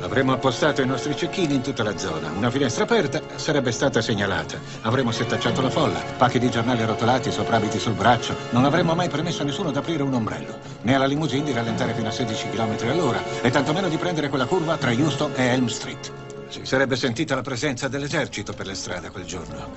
Avremmo 0.03 0.33
appostato 0.33 0.81
i 0.81 0.85
nostri 0.85 1.15
cecchini 1.15 1.55
in 1.55 1.61
tutta 1.61 1.81
la 1.81 1.97
zona. 1.97 2.29
Una 2.29 2.51
finestra 2.51 2.83
aperta 2.83 3.21
sarebbe 3.35 3.71
stata 3.71 4.01
segnalata. 4.01 4.59
Avremmo 4.81 5.11
settacciato 5.11 5.61
la 5.61 5.69
folla, 5.69 6.03
pacchi 6.17 6.39
di 6.39 6.51
giornali 6.51 6.81
arrotolati, 6.81 7.31
soprabiti 7.31 7.79
sul 7.79 7.93
braccio. 7.93 8.35
Non 8.49 8.65
avremmo 8.65 8.95
mai 8.95 9.07
permesso 9.07 9.43
a 9.43 9.45
nessuno 9.45 9.71
di 9.71 9.77
aprire 9.77 10.03
un 10.03 10.13
ombrello, 10.13 10.59
né 10.81 10.93
alla 10.93 11.05
limousine 11.05 11.45
di 11.45 11.53
rallentare 11.53 11.93
fino 11.93 12.09
a 12.09 12.11
16 12.11 12.49
km 12.49 12.75
all'ora, 12.89 13.23
e 13.41 13.49
tantomeno 13.49 13.87
di 13.87 13.95
prendere 13.95 14.27
quella 14.27 14.45
curva 14.45 14.75
tra 14.75 14.91
Houston 14.91 15.31
e 15.35 15.45
Elm 15.45 15.67
Street. 15.67 16.11
Si 16.49 16.65
sarebbe 16.65 16.97
sentita 16.97 17.33
la 17.33 17.41
presenza 17.41 17.87
dell'esercito 17.87 18.51
per 18.51 18.67
le 18.67 18.75
strade 18.75 19.09
quel 19.09 19.23
giorno, 19.23 19.71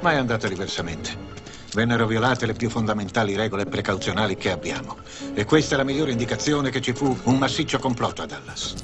ma 0.00 0.12
è 0.12 0.16
andata 0.16 0.48
diversamente. 0.48 1.34
Vennero 1.74 2.06
violate 2.06 2.46
le 2.46 2.54
più 2.54 2.70
fondamentali 2.70 3.36
regole 3.36 3.66
precauzionali 3.66 4.36
che 4.36 4.50
abbiamo. 4.50 4.96
E 5.34 5.44
questa 5.44 5.74
è 5.74 5.76
la 5.76 5.84
migliore 5.84 6.12
indicazione 6.12 6.70
che 6.70 6.80
ci 6.80 6.94
fu 6.94 7.14
un 7.24 7.36
massiccio 7.36 7.78
complotto 7.78 8.22
a 8.22 8.26
Dallas. 8.26 8.74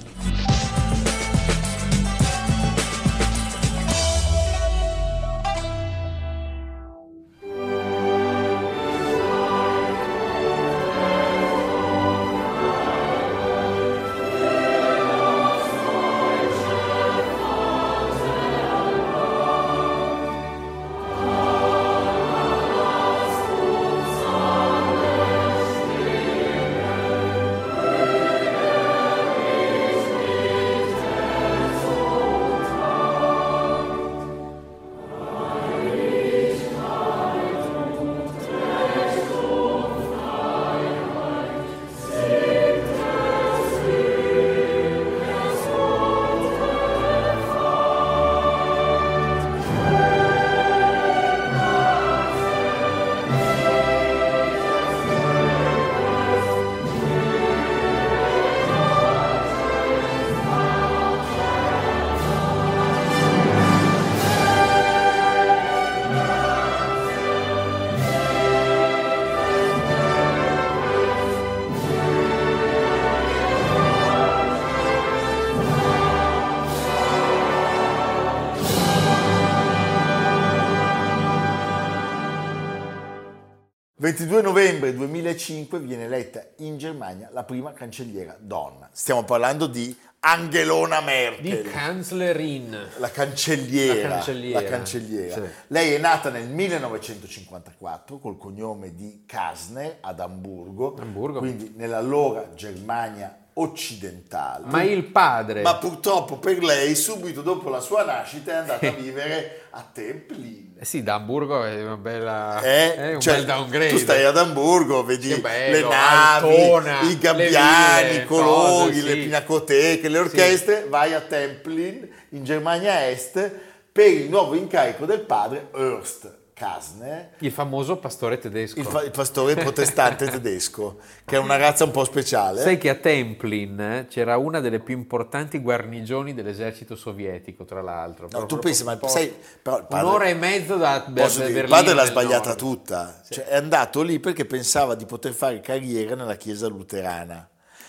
22 84.03 84.43
novembre 84.43 84.93
2005 84.93 85.79
viene 85.79 86.07
eletta 86.07 86.45
in 86.57 86.77
Germania 86.77 87.31
la 87.33 87.45
prima 87.45 87.73
cancelliera 87.73 88.37
donna. 88.37 88.89
Stiamo 88.91 89.23
parlando 89.23 89.69
di 89.69 89.97
Angelona 90.19 91.01
Merkel. 91.01 91.63
Di 91.63 91.71
Kanzlerin. 91.71 92.77
La 92.99 93.11
cancelliera, 93.13 94.09
La 94.09 94.15
cancelliera, 94.17 94.61
la 94.61 94.69
cancelliera. 94.69 95.35
sì. 95.35 95.51
Lei 95.69 95.93
è 95.93 95.99
nata 95.99 96.31
nel 96.31 96.49
1954 96.49 98.19
col 98.19 98.37
cognome 98.39 98.93
di 98.93 99.23
Kasner 99.25 99.99
ad 100.01 100.19
Amburgo, 100.19 100.97
Amburgo. 100.99 101.39
quindi 101.39 101.73
nell'allora 101.77 102.55
Germania 102.57 103.42
occidentale. 103.55 104.65
Ma 104.67 104.83
il 104.83 105.05
padre. 105.05 105.63
Ma 105.63 105.77
purtroppo 105.77 106.39
per 106.39 106.63
lei, 106.63 106.95
subito 106.95 107.43
dopo 107.43 107.69
la 107.69 107.81
sua 107.81 108.05
nascita, 108.05 108.53
è 108.53 108.57
andata 108.57 108.87
a 108.87 108.93
vivere 108.97 109.67
a 109.71 109.87
Templin. 109.93 110.75
Eh 110.79 110.85
sì, 110.85 111.03
da 111.03 111.15
Hamburgo 111.15 111.65
è 111.65 111.83
una 111.83 111.97
bella... 111.97 112.61
Eh, 112.63 112.95
è 112.95 113.15
un 113.15 113.21
cioè, 113.21 113.37
bel 113.37 113.45
downgrade. 113.45 113.91
Tu 113.91 113.99
stai 113.99 114.25
ad 114.25 114.37
Amburgo, 114.37 115.05
vedi 115.05 115.35
bello, 115.35 115.77
le 115.77 115.95
navi, 115.95 116.55
Altona, 116.55 117.01
i 117.03 117.19
gabbiani, 117.19 118.09
le 118.09 118.23
i 118.23 118.25
colori, 118.27 118.95
cose, 118.95 119.03
le 119.03 119.13
sì. 119.13 119.19
pinacoteche, 119.21 120.09
le 120.09 120.19
orchestre, 120.19 120.87
vai 120.89 121.15
a 121.15 121.21
Templin 121.21 122.09
in 122.31 122.45
Germania 122.45 123.09
Est 123.09 123.51
per 123.93 124.09
il 124.09 124.29
nuovo 124.29 124.55
incarico 124.55 125.05
del 125.05 125.21
padre 125.21 125.69
Hearst. 125.75 126.41
Kasner, 126.63 127.31
Il 127.39 127.51
famoso 127.51 127.97
pastore 127.97 128.39
tedesco. 128.39 128.79
il, 128.79 128.87
fa- 128.87 129.03
il 129.03 129.11
pastore 129.11 129.55
protestante 129.57 130.27
tedesco, 130.31 130.99
che 131.25 131.35
è 131.35 131.39
una 131.39 131.57
razza 131.57 131.83
un 131.83 131.91
po' 131.91 132.05
speciale. 132.05 132.61
Sai 132.63 132.79
che 132.79 132.89
a 132.89 132.95
Templin 132.95 133.81
eh, 133.81 134.07
c'era 134.09 134.37
una 134.37 134.61
delle 134.61 134.79
più 134.79 134.97
importanti 134.97 135.59
guarnigioni 135.59 136.35
dell'esercito 136.35 136.95
sovietico, 136.95 137.65
tra 137.65 137.83
l'altro. 137.83 138.29
No, 138.31 138.47
tu 138.47 138.59
pensi, 138.61 138.85
ma 138.85 138.97
sai, 139.07 139.35
però 139.61 139.79
il 139.79 139.87
padre- 139.89 140.07
un'ora 140.07 140.25
e 140.27 140.35
mezzo 140.35 140.77
da 140.77 141.05
Ber- 141.09 141.25
Posso 141.25 141.39
dire, 141.39 141.49
il 141.49 141.55
Berlino 141.55 141.75
padre 141.77 141.95
l'ha 141.95 142.05
sbagliata 142.05 142.47
Nord. 142.51 142.59
tutta, 142.59 143.21
Cioè, 143.29 143.45
è 143.47 143.57
andato 143.57 144.03
lì 144.03 144.21
perché 144.21 144.45
pensava 144.45 144.95
di 144.95 145.05
poter 145.05 145.33
fare 145.33 145.61
carriera 145.61 146.15
nella 146.15 146.37
chiesa 146.37 146.69
luterana. 146.69 147.49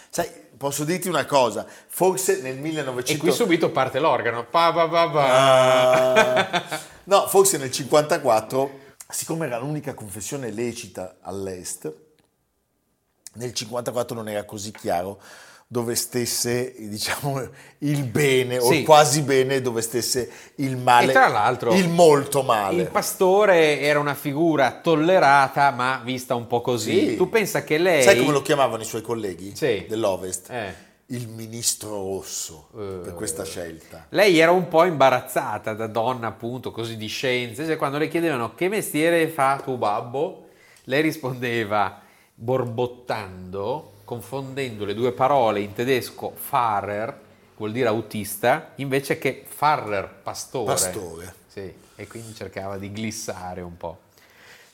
Sai, 0.09 0.27
posso 0.57 0.83
dirti 0.83 1.07
una 1.09 1.25
cosa, 1.25 1.65
forse 1.88 2.41
nel 2.41 2.57
1900... 2.57 3.12
E 3.12 3.17
qui 3.17 3.31
subito 3.31 3.69
parte 3.69 3.99
l'organo. 3.99 4.45
Pa, 4.49 4.71
pa, 4.73 4.88
pa, 4.88 5.09
pa. 5.09 5.23
Ah, 5.25 6.62
no, 7.05 7.27
forse 7.27 7.57
nel 7.57 7.71
54, 7.71 8.79
siccome 9.09 9.45
era 9.45 9.57
l'unica 9.59 9.93
confessione 9.93 10.51
lecita 10.51 11.17
all'est, 11.21 11.91
nel 13.35 13.53
54 13.53 14.15
non 14.15 14.29
era 14.29 14.43
così 14.45 14.71
chiaro 14.71 15.19
dove 15.65 15.95
stesse 15.95 16.75
diciamo 16.77 17.41
il 17.79 18.03
bene 18.03 18.59
o 18.59 18.67
Sì. 18.69 18.79
il 18.79 18.85
quasi 18.85 19.23
bene 19.23 19.59
dove 19.59 19.81
stesse 19.81 20.29
il 20.57 20.77
male 20.77 21.09
E 21.09 21.13
tra 21.13 21.27
l'altro, 21.29 21.73
il 21.73 21.89
molto 21.89 22.43
male 22.43 22.83
Il 22.83 22.89
pastore 22.89 23.79
era 23.79 23.97
una 23.99 24.13
figura 24.13 24.79
tollerata, 24.81 25.71
ma 25.71 25.99
vista 26.03 26.35
un 26.35 26.45
po' 26.45 26.61
così. 26.61 27.09
Sì. 27.09 27.15
Tu 27.15 27.27
pensa 27.27 27.63
che 27.63 27.79
lei. 27.79 28.03
sai 28.03 28.19
come 28.19 28.33
lo 28.33 28.43
chiamavano 28.43 28.83
i 28.83 28.85
suoi 28.85 29.01
colleghi 29.01 29.55
Sì. 29.55 29.85
dell'ovest 29.87 30.49
Eh. 30.51 30.91
Il 31.15 31.28
ministro 31.28 31.89
rosso 31.89 32.69
per 32.73 33.13
questa 33.13 33.43
scelta 33.45 34.08
Lei 34.10 34.39
era 34.39 34.52
un 34.52 34.67
po' 34.67 34.84
imbarazzata 34.84 35.73
da 35.73 35.88
donna, 35.88 36.28
appunto, 36.28 36.71
così 36.71 36.97
di 36.97 37.08
scienze. 37.08 37.65
Cioè, 37.65 37.78
quando 37.78 37.97
le 37.97 38.08
chiedevano 38.08 38.56
che 38.56 38.67
mestiere 38.67 39.28
fa 39.28 39.62
tuo 39.63 39.78
babbo, 39.78 40.47
lei 40.86 41.02
rispondeva 41.02 42.02
borbottando, 42.34 43.91
confondendo 44.04 44.86
le 44.86 44.93
due 44.93 45.12
parole 45.12 45.60
in 45.60 45.73
tedesco 45.73 46.34
Fahrer, 46.36 47.19
vuol 47.58 47.71
dire 47.71 47.88
autista, 47.88 48.71
invece 48.76 49.17
che 49.19 49.45
Pfarrer, 49.47 50.10
pastore. 50.23 50.73
Pastore. 50.73 51.36
Sì, 51.47 51.73
e 51.95 52.08
quindi 52.08 52.34
cercava 52.34 52.78
di 52.78 52.91
glissare 52.91 53.62
un 53.62 53.78
po'. 53.78 53.99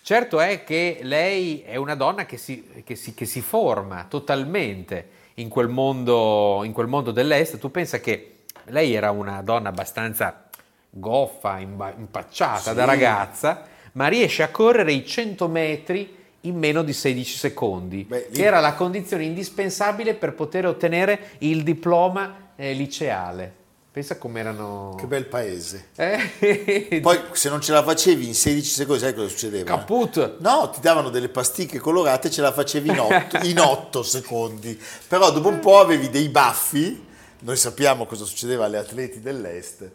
Certo 0.02 0.40
è 0.40 0.64
che 0.64 1.00
lei 1.04 1.62
è 1.62 1.76
una 1.76 1.96
donna 1.96 2.26
che 2.26 2.38
si, 2.38 2.82
che 2.86 2.96
si- 2.96 3.14
che 3.14 3.26
si 3.26 3.42
forma 3.42 4.06
totalmente 4.10 5.18
in 5.40 5.48
quel, 5.50 5.68
mondo, 5.70 6.62
in 6.64 6.72
quel 6.74 6.88
mondo 6.88 7.12
dell'est. 7.12 7.58
Tu 7.58 7.72
pensa 7.72 8.00
che 8.00 8.42
lei 8.66 8.94
era 8.94 9.12
una 9.12 9.42
donna 9.42 9.70
abbastanza 9.70 10.46
goffa, 10.90 11.60
impacciata 11.60 12.70
Sì. 12.70 12.74
da 12.74 12.86
ragazza, 12.86 13.66
ma 13.94 14.08
riesce 14.08 14.44
a 14.44 14.50
correre 14.50 14.92
i 14.92 15.06
100 15.06 15.48
metri 15.48 16.18
in 16.42 16.58
meno 16.58 16.84
di 16.84 16.94
16 16.94 17.38
secondi, 17.38 18.06
Beh, 18.08 18.28
lì- 18.30 18.38
che 18.38 18.46
era 18.46 18.60
la 18.60 18.74
condizione 18.74 19.24
indispensabile 19.24 20.14
per 20.14 20.34
poter 20.34 20.66
ottenere 20.68 21.32
il 21.40 21.64
diploma 21.64 22.52
eh, 22.56 22.74
liceale. 22.74 23.54
Pensa 23.92 24.18
com'erano... 24.18 24.96
che 25.00 25.08
bel 25.08 25.26
paese 25.26 25.88
Eh, 25.96 27.00
poi 27.02 27.20
se 27.32 27.50
non 27.50 27.60
ce 27.60 27.72
la 27.72 27.84
facevi 27.84 28.28
in 28.28 28.36
16 28.36 28.70
secondi 28.72 29.02
sai 29.02 29.16
cosa 29.16 29.28
succedeva? 29.28 29.66
Caput! 29.66 30.38
No, 30.40 30.70
ti 30.70 30.80
davano 30.80 31.10
delle 31.10 31.30
pasticche 31.30 31.80
colorate 31.80 32.28
e 32.28 32.32
ce 32.32 32.42
la 32.42 32.52
facevi 32.52 32.90
in 32.90 33.00
8, 33.00 33.38
in 33.48 33.60
8 33.60 34.04
secondi. 34.04 34.80
Però 35.08 35.32
dopo 35.32 35.48
un 35.48 35.60
po' 35.60 35.80
avevi 35.80 36.10
dei 36.10 36.30
baffi. 36.30 37.08
Noi 37.40 37.58
sappiamo 37.58 38.06
cosa 38.06 38.26
succedeva 38.26 38.66
alle 38.66 38.78
atleti 38.78 39.22
dell'Est 39.22 39.90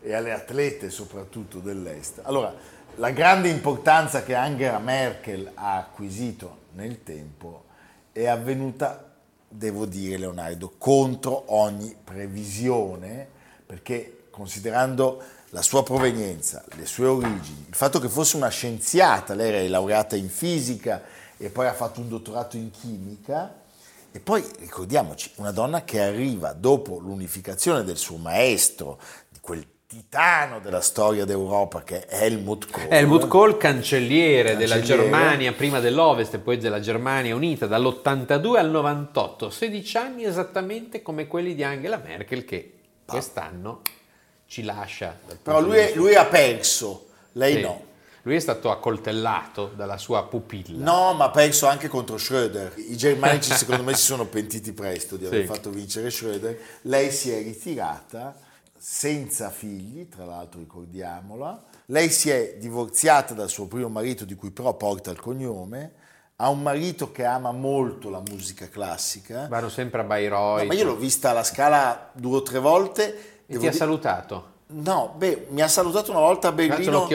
e 0.00 0.14
alle 0.14 0.32
atlete 0.32 0.88
soprattutto 0.88 1.58
dell'Est. 1.58 2.20
Allora, 2.22 2.54
la 2.96 3.10
grande 3.10 3.48
importanza 3.48 4.22
che 4.22 4.34
Angela 4.34 4.78
Merkel 4.78 5.50
ha 5.54 5.76
acquisito 5.76 6.58
nel 6.74 7.02
tempo 7.02 7.64
è 8.12 8.26
avvenuta, 8.26 9.12
devo 9.48 9.86
dire 9.86 10.18
Leonardo, 10.18 10.72
contro 10.78 11.54
ogni 11.54 11.96
previsione, 12.02 13.38
perché 13.70 14.24
considerando 14.30 15.22
la 15.50 15.62
sua 15.62 15.84
provenienza, 15.84 16.64
le 16.74 16.86
sue 16.86 17.06
origini, 17.06 17.66
il 17.68 17.74
fatto 17.76 18.00
che 18.00 18.08
fosse 18.08 18.36
una 18.36 18.48
scienziata, 18.48 19.32
lei 19.34 19.54
era 19.54 19.68
laureata 19.68 20.16
in 20.16 20.28
fisica 20.28 21.04
e 21.36 21.50
poi 21.50 21.68
ha 21.68 21.72
fatto 21.72 22.00
un 22.00 22.08
dottorato 22.08 22.56
in 22.56 22.72
chimica, 22.72 23.60
e 24.10 24.18
poi 24.18 24.44
ricordiamoci, 24.58 25.30
una 25.36 25.52
donna 25.52 25.84
che 25.84 26.00
arriva 26.00 26.52
dopo 26.52 26.98
l'unificazione 26.98 27.84
del 27.84 27.96
suo 27.96 28.16
maestro, 28.16 28.98
di 29.28 29.38
quel 29.40 29.64
titano 29.86 30.58
della 30.58 30.80
storia 30.80 31.24
d'Europa 31.24 31.84
che 31.84 32.06
è 32.06 32.24
Helmut 32.24 32.68
Kohl. 32.72 32.88
Helmut 32.90 33.28
Kohl, 33.28 33.56
cancelliere, 33.56 34.56
della 34.56 34.78
Cancelliere. 34.78 35.10
Germania, 35.10 35.52
prima 35.52 35.78
dell'Ovest 35.78 36.34
e 36.34 36.38
poi 36.38 36.58
della 36.58 36.80
Germania 36.80 37.36
unita 37.36 37.68
dall'82 37.68 38.56
al 38.56 38.70
98, 38.70 39.48
16 39.48 39.96
anni 39.96 40.24
esattamente 40.24 41.02
come 41.02 41.28
quelli 41.28 41.54
di 41.54 41.62
Angela 41.62 42.02
Merkel 42.04 42.44
che 42.44 42.74
quest'anno 43.10 43.82
ci 44.46 44.62
lascia. 44.62 45.16
Però 45.42 45.60
lui, 45.60 45.76
è- 45.78 45.92
lui 45.94 46.14
ha 46.14 46.24
perso, 46.26 47.08
lei 47.32 47.54
Sì. 47.56 47.60
no. 47.60 47.88
Lui 48.22 48.36
è 48.36 48.38
stato 48.40 48.70
accoltellato 48.70 49.72
dalla 49.74 49.96
sua 49.96 50.24
pupilla. 50.26 50.84
No, 50.84 51.14
ma 51.14 51.24
ha 51.26 51.30
perso 51.30 51.66
anche 51.66 51.88
contro 51.88 52.16
Schröder. 52.16 52.72
I 52.76 52.94
germanici 52.96 53.50
secondo 53.52 53.82
me 53.82 53.94
si 53.94 54.02
sono 54.04 54.26
pentiti 54.26 54.72
presto 54.72 55.16
di 55.16 55.24
aver 55.24 55.40
Sì. 55.40 55.46
fatto 55.46 55.70
vincere 55.70 56.08
Schröder. 56.08 56.56
Lei 56.82 57.10
si 57.10 57.30
è 57.30 57.42
ritirata 57.42 58.36
senza 58.76 59.48
figli, 59.50 60.06
tra 60.08 60.26
l'altro 60.26 60.60
ricordiamola. 60.60 61.64
Lei 61.86 62.10
si 62.10 62.28
è 62.28 62.56
divorziata 62.58 63.32
dal 63.32 63.48
suo 63.48 63.66
primo 63.66 63.88
marito, 63.88 64.26
di 64.26 64.34
cui 64.34 64.50
però 64.50 64.74
porta 64.74 65.10
il 65.10 65.18
cognome. 65.18 65.92
Ha 66.42 66.48
un 66.48 66.62
marito 66.62 67.12
che 67.12 67.24
ama 67.26 67.52
molto 67.52 68.08
la 68.08 68.22
musica 68.26 68.66
classica. 68.68 69.46
Vanno 69.48 69.68
sempre 69.68 70.00
a 70.00 70.04
Bayreuth. 70.04 70.60
No, 70.60 70.64
ma 70.64 70.72
io 70.74 70.84
l'ho 70.84 70.96
vista 70.96 71.30
alla 71.30 71.44
scala 71.44 72.08
due 72.14 72.38
o 72.38 72.42
tre 72.42 72.58
volte. 72.58 73.42
e 73.46 73.58
ti 73.58 73.66
ha 73.66 73.70
di- 73.70 73.76
salutato. 73.76 74.48
No, 74.68 75.14
beh, 75.18 75.48
mi 75.50 75.60
ha 75.60 75.68
salutato 75.68 76.12
una 76.12 76.20
volta 76.20 76.48
a 76.48 76.52
Berlino 76.52 77.06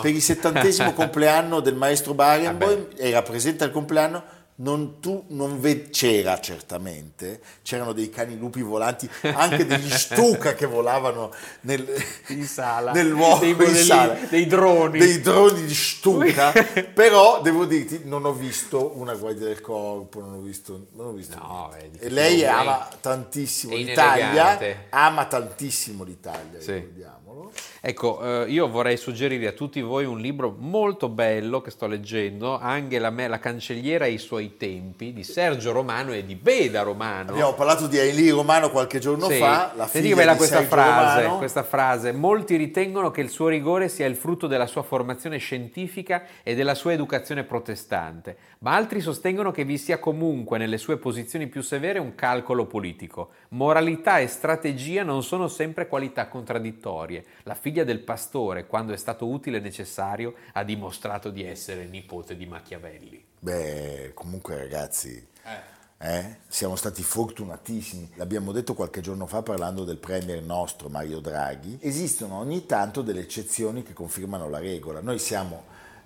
per 0.00 0.10
il 0.10 0.22
settantesimo 0.22 0.94
compleanno 0.94 1.60
del 1.60 1.74
maestro 1.76 2.14
Barenboim, 2.14 2.88
era 2.96 3.22
presente 3.22 3.64
al 3.64 3.70
compleanno, 3.70 4.22
non, 4.56 5.00
tu 5.00 5.24
non 5.28 5.60
ve- 5.60 5.88
c'era 5.90 6.38
certamente, 6.40 7.40
c'erano 7.62 7.92
dei 7.92 8.10
cani 8.10 8.36
lupi 8.38 8.60
volanti, 8.62 9.08
anche 9.22 9.66
degli 9.66 9.90
stuca 9.90 10.54
che 10.54 10.66
volavano 10.66 11.32
nel, 11.62 11.86
In 12.28 12.44
sala. 12.46 12.92
nel 12.92 13.08
luogo, 13.08 13.40
Dei 13.40 13.50
in 13.68 13.74
sala. 13.84 14.14
dei 14.28 14.46
droni. 14.46 14.98
dei 14.98 15.20
droni 15.20 15.64
di 15.64 15.74
stuca, 15.74 16.52
però 16.94 17.40
devo 17.42 17.64
dirti, 17.64 18.02
non 18.04 18.24
ho 18.24 18.32
visto 18.32 18.92
una 18.96 19.14
guardia 19.14 19.46
del 19.46 19.60
corpo, 19.60 20.20
non 20.20 20.34
ho 20.34 20.40
visto, 20.40 20.86
non 20.92 21.06
ho 21.08 21.12
visto 21.12 21.36
No, 21.38 21.70
vedi, 21.72 21.98
e 21.98 22.08
lei 22.08 22.36
lei 22.38 22.46
ama 22.46 22.88
tantissimo 23.00 23.74
l'Italia, 23.74 24.58
ama 24.90 25.24
tantissimo 25.24 26.04
l'Italia, 26.04 26.60
Sì. 26.60 26.90
Ricordiamolo. 27.32 27.50
Ecco, 27.80 28.44
eh, 28.44 28.50
io 28.50 28.68
vorrei 28.68 28.96
suggerire 28.96 29.46
a 29.48 29.52
tutti 29.52 29.80
voi 29.80 30.04
un 30.04 30.18
libro 30.18 30.54
molto 30.56 31.08
bello 31.08 31.60
che 31.60 31.70
sto 31.70 31.86
leggendo, 31.86 32.58
Angela 32.58 33.10
Me, 33.10 33.26
la 33.28 33.38
cancelliera 33.38 34.04
e 34.04 34.12
i 34.12 34.18
suoi 34.18 34.56
tempi, 34.56 35.12
di 35.12 35.24
Sergio 35.24 35.72
Romano 35.72 36.12
e 36.12 36.24
di 36.24 36.34
Beda 36.36 36.82
Romano. 36.82 37.30
Abbiamo 37.32 37.54
parlato 37.54 37.86
di 37.86 37.98
Ailì 37.98 38.30
Romano 38.30 38.70
qualche 38.70 38.98
giorno 38.98 39.28
Sì. 39.28 39.38
fa, 39.38 39.72
la 39.74 39.86
Senti 39.86 40.08
figlia 40.08 40.16
bella 40.16 40.32
di 40.32 40.36
questa 40.38 40.56
Sergio 40.58 40.70
frase, 40.70 41.22
Romano. 41.22 41.38
questa 41.38 41.62
frase. 41.62 42.12
Molti 42.12 42.56
ritengono 42.56 43.10
che 43.10 43.20
il 43.20 43.30
suo 43.30 43.48
rigore 43.48 43.88
sia 43.88 44.06
il 44.06 44.16
frutto 44.16 44.46
della 44.46 44.66
sua 44.66 44.82
formazione 44.82 45.38
scientifica 45.38 46.22
e 46.42 46.54
della 46.54 46.74
sua 46.74 46.92
educazione 46.92 47.42
protestante, 47.44 48.36
ma 48.60 48.74
altri 48.74 49.00
sostengono 49.00 49.50
che 49.50 49.64
vi 49.64 49.78
sia 49.78 49.98
comunque 49.98 50.58
nelle 50.58 50.78
sue 50.78 50.98
posizioni 50.98 51.48
più 51.48 51.62
severe 51.62 51.98
un 51.98 52.14
calcolo 52.14 52.66
politico. 52.66 53.30
Moralità 53.48 54.18
e 54.18 54.26
strategia 54.28 55.02
non 55.02 55.22
sono 55.22 55.48
sempre 55.48 55.88
qualità 55.88 56.28
contraddittorie. 56.28 57.21
La 57.44 57.54
figlia 57.54 57.84
del 57.84 58.00
pastore, 58.00 58.66
quando 58.66 58.92
è 58.92 58.96
stato 58.96 59.26
utile 59.28 59.58
e 59.58 59.60
necessario, 59.60 60.34
ha 60.52 60.64
dimostrato 60.64 61.30
di 61.30 61.44
essere 61.44 61.86
nipote 61.86 62.36
di 62.36 62.46
Machiavelli. 62.46 63.24
Beh, 63.38 64.12
comunque 64.14 64.56
ragazzi, 64.56 65.26
eh, 65.98 66.36
siamo 66.48 66.74
stati 66.74 67.02
fortunatissimi. 67.02 68.12
L'abbiamo 68.14 68.50
detto 68.50 68.74
qualche 68.74 69.00
giorno 69.00 69.26
fa 69.26 69.42
parlando 69.42 69.84
del 69.84 69.98
premier 69.98 70.42
nostro 70.42 70.88
Mario 70.88 71.20
Draghi. 71.20 71.78
Esistono 71.80 72.38
ogni 72.38 72.66
tanto 72.66 73.02
delle 73.02 73.20
eccezioni 73.20 73.82
che 73.82 73.92
confermano 73.92 74.48
la 74.48 74.58
regola. 74.58 75.00
Noi 75.00 75.18
siamo 75.18 75.64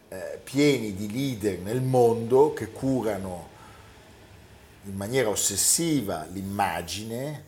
eh, 0.09 0.38
pieni 0.42 0.94
di 0.94 1.11
leader 1.11 1.61
nel 1.61 1.81
mondo 1.81 2.52
che 2.52 2.70
curano 2.70 3.55
in 4.85 4.94
maniera 4.94 5.29
ossessiva 5.29 6.26
l'immagine, 6.31 7.44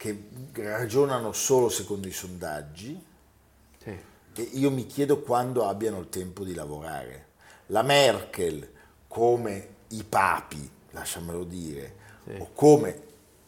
che 0.00 0.18
ragionano 0.54 1.30
solo 1.32 1.68
secondo 1.68 2.08
i 2.08 2.10
sondaggi. 2.10 2.98
Sì. 3.82 3.90
E 4.34 4.42
io 4.54 4.70
mi 4.70 4.86
chiedo 4.86 5.20
quando 5.20 5.68
abbiano 5.68 5.98
il 5.98 6.08
tempo 6.08 6.42
di 6.42 6.54
lavorare. 6.54 7.26
La 7.66 7.82
Merkel, 7.82 8.66
come 9.06 9.68
i 9.88 10.02
papi, 10.02 10.70
lasciamelo 10.92 11.44
dire, 11.44 11.94
o 12.38 12.48
come 12.54 12.98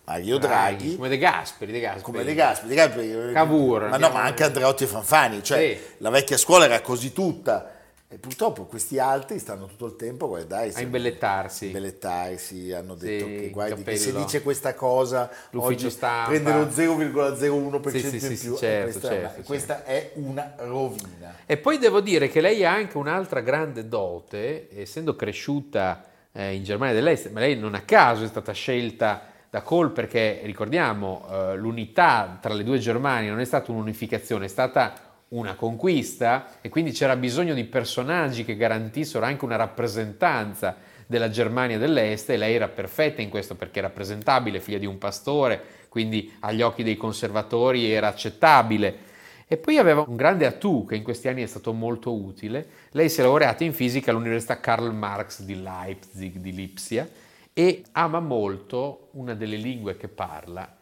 Mario 0.05 0.37
Draghi, 0.37 0.97
come 0.97 1.09
De 1.09 1.17
Gasperi, 1.17 1.73
De 1.73 1.81
Gasperi. 1.81 2.03
come 2.05 2.23
De 2.23 2.35
Gasperi, 2.35 2.69
De 2.69 2.75
Gasperi- 2.75 3.33
Cavour, 3.33 3.89
ma 3.89 3.97
no, 3.97 4.11
ma 4.11 4.23
anche 4.25 4.45
Andreotti 4.45 4.85
e 4.85 4.89
Fanfani, 4.89 5.43
cioè 5.43 5.75
Sì. 5.75 5.95
la 6.03 6.11
vecchia 6.11 6.37
scuola 6.37 6.67
era 6.67 6.83
così 6.83 7.15
tutta. 7.15 7.71
E 8.13 8.19
purtroppo 8.19 8.65
questi 8.67 8.99
altri 8.99 9.39
stanno 9.39 9.65
tutto 9.65 9.87
il 9.87 9.97
tempo 9.97 10.27
a 10.27 10.29
guardare, 10.29 10.71
A 10.75 10.81
imbellettarsi. 10.83 11.65
imbellettarsi, 11.69 12.71
hanno 12.71 12.95
detto 12.95 13.25
Sì, 13.25 13.37
che 13.37 13.49
guardi 13.51 13.83
che 13.83 13.97
se 13.97 14.13
dice 14.13 14.43
questa 14.43 14.75
cosa 14.75 15.31
oggi 15.55 15.89
stampa. 15.89 16.29
prende 16.29 16.53
lo 16.53 16.67
0,01% 16.67 17.89
Sì, 17.89 18.01
sì, 18.01 18.27
in 18.27 18.37
sì, 18.37 18.47
più. 18.49 18.57
Certo, 18.59 18.91
questa, 18.91 19.09
è 19.09 19.19
una, 19.19 19.29
certo, 19.29 19.43
questa 19.45 19.85
è 19.85 20.11
una 20.17 20.55
rovina. 20.59 21.37
E 21.47 21.57
poi 21.57 21.79
devo 21.79 22.03
dire 22.03 22.29
che 22.29 22.43
lei 22.43 22.63
ha 22.67 22.73
anche 22.75 22.99
un'altra 22.99 23.41
grande 23.41 23.89
dote, 23.89 24.69
essendo 24.79 25.17
cresciuta 25.17 26.05
eh, 26.33 26.53
in 26.53 26.65
Germania 26.65 26.93
dell'Est, 26.93 27.31
ma 27.31 27.41
lei 27.41 27.57
non 27.57 27.75
a 27.75 27.81
caso 27.81 28.25
è 28.25 28.29
stata 28.29 28.53
scelta 28.53 29.23
da 29.49 29.63
Kohl 29.63 29.91
perché 29.91 30.41
ricordiamo 30.43 31.27
eh, 31.31 31.57
l'unità 31.57 32.37
tra 32.43 32.53
le 32.53 32.63
due 32.63 32.79
Germanie 32.79 33.31
non 33.31 33.41
è 33.41 33.45
stata 33.47 33.73
un'unificazione, 33.73 34.45
è 34.45 34.49
stata 34.49 34.93
una 35.33 35.55
conquista 35.55 36.59
e 36.61 36.69
quindi 36.69 36.93
c'era 36.93 37.17
bisogno 37.17 37.55
di 37.55 37.65
personaggi 37.65 38.45
che 38.45 38.57
garantissero 38.57 39.25
anche 39.25 39.45
una 39.45 39.57
rappresentanza 39.57 40.77
della 41.07 41.31
Germania 41.31 41.79
dell'Est 41.79 42.31
e 42.31 42.37
lei 42.37 42.55
era 42.55 42.69
perfetta 42.69 43.21
in 43.21 43.29
questo 43.29 43.55
perché 43.55 43.79
era 43.79 43.91
presentabile, 43.91 44.61
figlia 44.61 44.79
di 44.79 44.87
un 44.87 44.99
pastore, 44.99 45.63
quindi 45.89 46.33
agli 46.41 46.63
occhi 46.63 46.83
dei 46.83 46.97
conservatori 46.97 47.91
era 47.91 48.09
accettabile. 48.09 49.11
E 49.47 49.59
poi 49.59 49.77
aveva 49.77 50.05
un 50.07 50.17
grande 50.17 50.47
atu 50.47 50.87
che 50.87 50.97
in 50.97 51.03
questi 51.03 51.29
anni 51.29 51.43
è 51.43 51.47
stato 51.47 51.75
molto 51.75 52.15
utile. 52.15 52.67
Lei 52.93 53.11
si 53.11 53.21
è 53.21 53.23
laureata 53.23 53.65
in 53.65 53.75
fisica 53.75 54.11
all'Università 54.11 54.61
Karl 54.61 54.95
Marx 54.95 55.43
di 55.43 55.61
Leipzig, 55.61 56.37
di 56.37 56.53
Lipsia, 56.53 57.07
e 57.53 57.83
ama 57.93 58.21
molto 58.21 59.09
una 59.13 59.35
delle 59.35 59.57
lingue 59.57 59.99
che 59.99 60.09
parla, 60.09 60.75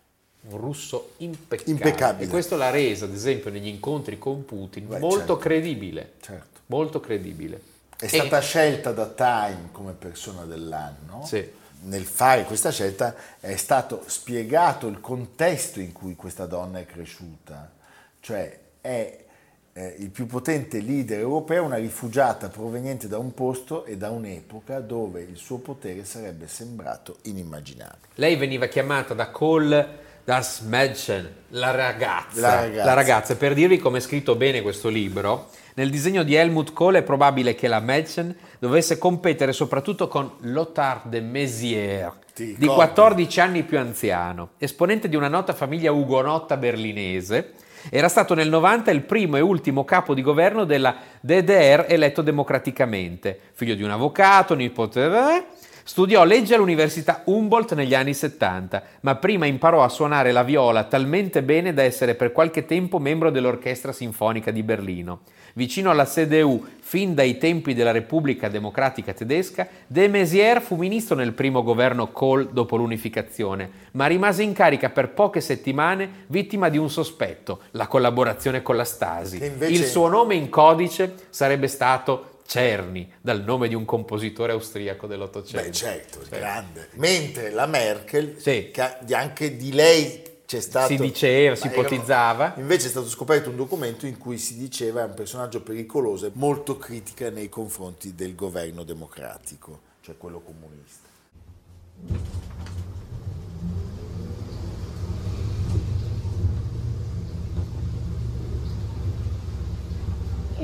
un 0.48 0.56
russo 0.58 1.12
impeccabile. 1.18 1.76
Impeccabile. 1.76 2.24
E 2.24 2.28
questo 2.28 2.56
l'ha 2.56 2.70
resa, 2.70 3.04
ad 3.04 3.12
esempio, 3.12 3.50
negli 3.50 3.66
incontri 3.66 4.18
con 4.18 4.44
Putin 4.44 4.88
Beh, 4.88 4.98
molto 4.98 5.18
certo. 5.18 5.36
credibile. 5.36 6.12
Certo. 6.20 6.60
Molto 6.66 7.00
credibile. 7.00 7.60
È 7.96 8.04
E- 8.04 8.08
stata 8.08 8.40
scelta 8.40 8.92
da 8.92 9.06
Time 9.06 9.68
come 9.72 9.92
persona 9.92 10.44
dell'anno. 10.44 11.24
Sì. 11.26 11.58
Nel 11.82 12.04
fare 12.04 12.44
questa 12.44 12.70
scelta 12.70 13.14
è 13.40 13.56
stato 13.56 14.02
spiegato 14.06 14.86
il 14.86 15.00
contesto 15.00 15.80
in 15.80 15.92
cui 15.92 16.14
questa 16.14 16.44
donna 16.46 16.78
è 16.78 16.84
cresciuta, 16.84 17.72
cioè 18.20 18.58
è 18.82 19.24
eh, 19.72 19.94
il 19.98 20.10
più 20.10 20.26
potente 20.26 20.80
leader 20.80 21.20
europeo, 21.20 21.64
una 21.64 21.76
rifugiata 21.76 22.48
proveniente 22.48 23.08
da 23.08 23.18
un 23.18 23.32
posto 23.32 23.84
e 23.84 23.96
da 23.96 24.10
un'epoca 24.10 24.80
dove 24.80 25.22
il 25.22 25.36
suo 25.36 25.58
potere 25.58 26.04
sarebbe 26.04 26.48
sembrato 26.48 27.16
inimmaginabile. 27.22 28.08
Lei 28.16 28.36
veniva 28.36 28.66
chiamata 28.66 29.14
da 29.14 29.30
Kohl 29.30 29.98
das 30.30 30.60
Mädchen, 30.60 31.28
la 31.48 31.72
ragazza. 31.72 32.40
La 32.40 32.54
ragazza. 32.60 32.84
La 32.84 32.92
ragazza. 32.92 33.34
Per 33.34 33.52
dirvi 33.52 33.78
come 33.78 33.98
è 33.98 34.00
scritto 34.00 34.36
bene 34.36 34.62
questo 34.62 34.88
libro, 34.88 35.48
nel 35.74 35.90
disegno 35.90 36.22
di 36.22 36.36
Helmut 36.36 36.72
Kohl 36.72 36.94
è 36.94 37.02
probabile 37.02 37.56
che 37.56 37.66
la 37.66 37.80
Mädchen 37.80 38.36
dovesse 38.60 38.96
competere 38.96 39.52
soprattutto 39.52 40.06
con 40.06 40.30
Lothar 40.42 41.00
de 41.06 41.20
Maizière, 41.20 42.12
Ti 42.32 42.44
di 42.44 42.50
ricordi? 42.60 42.74
14 42.74 43.40
anni 43.40 43.62
più 43.64 43.76
anziano, 43.80 44.50
esponente 44.58 45.08
di 45.08 45.16
una 45.16 45.26
nota 45.26 45.52
famiglia 45.52 45.90
ugonotta 45.90 46.56
berlinese. 46.56 47.54
Era 47.90 48.08
stato 48.08 48.34
nel 48.34 48.48
90 48.48 48.92
il 48.92 49.02
primo 49.02 49.36
e 49.36 49.40
ultimo 49.40 49.84
capo 49.84 50.14
di 50.14 50.22
governo 50.22 50.62
della 50.62 50.94
DDR 51.18 51.86
eletto 51.88 52.22
democraticamente, 52.22 53.36
figlio 53.54 53.74
di 53.74 53.82
un 53.82 53.90
avvocato, 53.90 54.54
nipote... 54.54 55.58
Studiò 55.90 56.22
legge 56.22 56.54
all'Università 56.54 57.22
Humboldt 57.24 57.74
negli 57.74 57.96
anni 57.96 58.14
70, 58.14 58.82
ma 59.00 59.16
prima 59.16 59.46
imparò 59.46 59.82
a 59.82 59.88
suonare 59.88 60.30
la 60.30 60.44
viola 60.44 60.84
talmente 60.84 61.42
bene 61.42 61.74
da 61.74 61.82
essere 61.82 62.14
per 62.14 62.30
qualche 62.30 62.64
tempo 62.64 63.00
membro 63.00 63.32
dell'Orchestra 63.32 63.90
Sinfonica 63.90 64.52
di 64.52 64.62
Berlino. 64.62 65.22
Vicino 65.54 65.90
alla 65.90 66.04
CDU, 66.04 66.64
fin 66.78 67.14
dai 67.14 67.38
tempi 67.38 67.74
della 67.74 67.90
Repubblica 67.90 68.48
Democratica 68.48 69.12
Tedesca, 69.12 69.66
de 69.88 70.06
Maizière 70.06 70.60
fu 70.60 70.76
ministro 70.76 71.16
nel 71.16 71.32
primo 71.32 71.64
governo 71.64 72.12
Kohl 72.12 72.50
dopo 72.52 72.76
l'unificazione, 72.76 73.68
ma 73.94 74.06
rimase 74.06 74.44
in 74.44 74.52
carica 74.52 74.90
per 74.90 75.08
poche 75.08 75.40
settimane 75.40 76.08
vittima 76.28 76.68
di 76.68 76.78
un 76.78 76.88
sospetto, 76.88 77.62
la 77.72 77.88
collaborazione 77.88 78.62
con 78.62 78.76
la 78.76 78.84
Stasi. 78.84 79.44
Invece- 79.44 79.72
Il 79.72 79.84
suo 79.86 80.06
nome 80.06 80.36
in 80.36 80.50
codice 80.50 81.14
sarebbe 81.30 81.66
stato 81.66 82.29
Cerny, 82.50 83.08
dal 83.20 83.44
nome 83.44 83.68
di 83.68 83.76
un 83.76 83.84
compositore 83.84 84.50
austriaco 84.50 85.06
dell'Ottocento. 85.06 85.68
Beh 85.68 85.72
certo, 85.72 86.18
grande. 86.28 86.88
Mentre 86.94 87.50
la 87.50 87.66
Merkel, 87.66 88.34
Sì. 88.40 88.72
anche 89.12 89.56
di 89.56 89.72
lei 89.72 90.20
c'è 90.46 90.58
stato... 90.58 90.88
Si 90.88 90.96
diceva, 90.96 91.54
si 91.54 91.68
ipotizzava. 91.68 92.54
Invece 92.56 92.88
è 92.88 92.90
stato 92.90 93.08
scoperto 93.08 93.50
un 93.50 93.56
documento 93.56 94.04
in 94.04 94.18
cui 94.18 94.36
si 94.36 94.56
diceva 94.58 95.02
è 95.02 95.04
un 95.04 95.14
personaggio 95.14 95.62
pericoloso 95.62 96.26
e 96.26 96.32
molto 96.32 96.76
critica 96.76 97.30
nei 97.30 97.48
confronti 97.48 98.16
del 98.16 98.34
governo 98.34 98.82
democratico, 98.82 99.82
cioè 100.00 100.16
quello 100.16 100.40
comunista. 100.40 101.08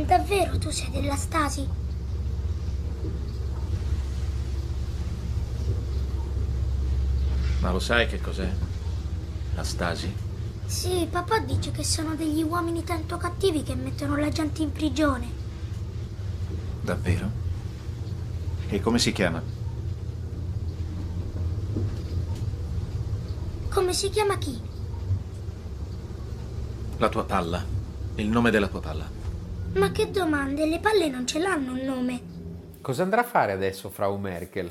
Davvero 0.05 0.59
tu 0.59 0.71
sei 0.71 0.91
della 0.91 1.17
Stasi? 1.17 1.67
Ma 7.61 7.71
lo 7.73 7.79
sai 7.81 8.07
che 8.07 8.21
cos'è? 8.21 8.49
La 9.55 9.65
Stasi? 9.65 10.15
Sì, 10.67 11.09
papà 11.11 11.39
dice 11.41 11.71
che 11.71 11.83
sono 11.83 12.15
degli 12.15 12.43
uomini 12.43 12.85
tanto 12.85 13.17
cattivi 13.17 13.63
che 13.63 13.75
mettono 13.75 14.17
la 14.17 14.29
gente 14.29 14.63
in 14.63 14.71
prigione. 14.71 15.27
Davvero? 16.83 17.31
E 18.69 18.81
come 18.81 18.99
si 18.99 19.13
chiama? 19.13 19.43
Come 23.71 23.93
si 23.93 24.11
chiama 24.11 24.37
chi? 24.39 24.61
La 26.99 27.09
tua 27.09 27.25
palla. 27.25 27.65
Il 28.17 28.29
nome 28.29 28.51
della 28.51 28.69
tua 28.69 28.81
palla. 28.81 29.26
Ma 29.77 29.93
che 29.93 30.11
domande, 30.11 30.65
le 30.67 30.79
palle 30.81 31.09
non 31.09 31.27
ce 31.27 31.39
l'hanno 31.39 31.73
un 31.73 31.81
nome. 31.85 32.21
Cosa 32.81 33.03
andrà 33.03 33.21
a 33.21 33.25
fare 33.25 33.53
adesso 33.53 33.91
Frau 33.91 34.17
Merkel? 34.17 34.71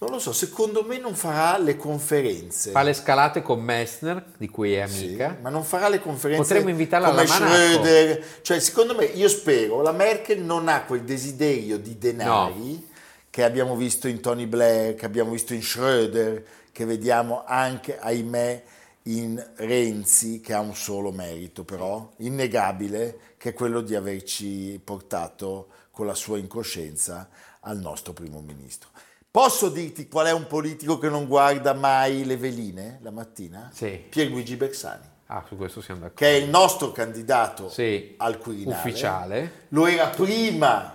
Non 0.00 0.10
lo 0.10 0.18
so, 0.18 0.32
secondo 0.32 0.84
me 0.84 0.98
non 0.98 1.14
farà 1.14 1.56
le 1.56 1.76
conferenze. 1.76 2.70
Fa 2.72 2.82
le 2.82 2.92
scalate 2.92 3.40
con 3.40 3.62
Messner, 3.62 4.22
di 4.36 4.48
cui 4.48 4.74
è 4.74 4.86
Sì, 4.86 5.04
amica. 5.06 5.38
ma 5.40 5.48
non 5.48 5.64
farà 5.64 5.88
le 5.88 6.00
conferenze 6.00 6.42
Potremmo 6.42 6.68
invitarla 6.68 7.08
come 7.08 7.22
all'Almanacco. 7.22 7.82
Schröder. 7.84 8.24
Cioè, 8.42 8.60
secondo 8.60 8.94
me, 8.94 9.04
io 9.06 9.28
spero, 9.28 9.80
la 9.80 9.92
Merkel 9.92 10.42
non 10.42 10.68
ha 10.68 10.82
quel 10.82 11.04
desiderio 11.04 11.78
di 11.78 11.96
denari 11.96 12.86
che 13.30 13.44
abbiamo 13.44 13.76
visto 13.76 14.08
in 14.08 14.20
Tony 14.20 14.46
Blair, 14.46 14.94
che 14.94 15.06
abbiamo 15.06 15.30
visto 15.30 15.54
in 15.54 15.60
Schröder, 15.60 16.42
che 16.70 16.84
vediamo 16.84 17.44
anche, 17.46 17.98
ahimè, 17.98 18.62
in 19.06 19.52
Renzi, 19.56 20.40
che 20.40 20.54
ha 20.54 20.60
un 20.60 20.74
solo 20.74 21.12
merito 21.12 21.64
però, 21.64 22.10
innegabile, 22.18 23.34
che 23.36 23.50
è 23.50 23.52
quello 23.52 23.80
di 23.82 23.94
averci 23.94 24.80
portato 24.82 25.68
con 25.90 26.06
la 26.06 26.14
sua 26.14 26.38
incoscienza 26.38 27.28
al 27.60 27.78
nostro 27.78 28.12
primo 28.12 28.40
ministro. 28.40 28.88
Posso 29.30 29.68
dirti 29.68 30.08
qual 30.08 30.26
è 30.26 30.32
un 30.32 30.46
politico 30.46 30.96
che 30.98 31.08
non 31.08 31.26
guarda 31.26 31.74
mai 31.74 32.24
le 32.24 32.36
veline 32.36 32.98
la 33.02 33.10
mattina? 33.10 33.70
Sì. 33.74 34.04
Pierluigi 34.08 34.56
Bersani, 34.56 35.12
Ah, 35.26 35.44
su 35.48 35.56
questo 35.56 35.80
siamo 35.80 36.00
d'accordo. 36.00 36.20
che 36.24 36.28
è 36.36 36.40
il 36.42 36.48
nostro 36.48 36.92
candidato 36.92 37.68
Sì, 37.68 38.14
al 38.18 38.38
Quirinale. 38.38 38.76
ufficiale. 38.78 39.52
Lo 39.68 39.86
era 39.86 40.08
prima 40.08 40.94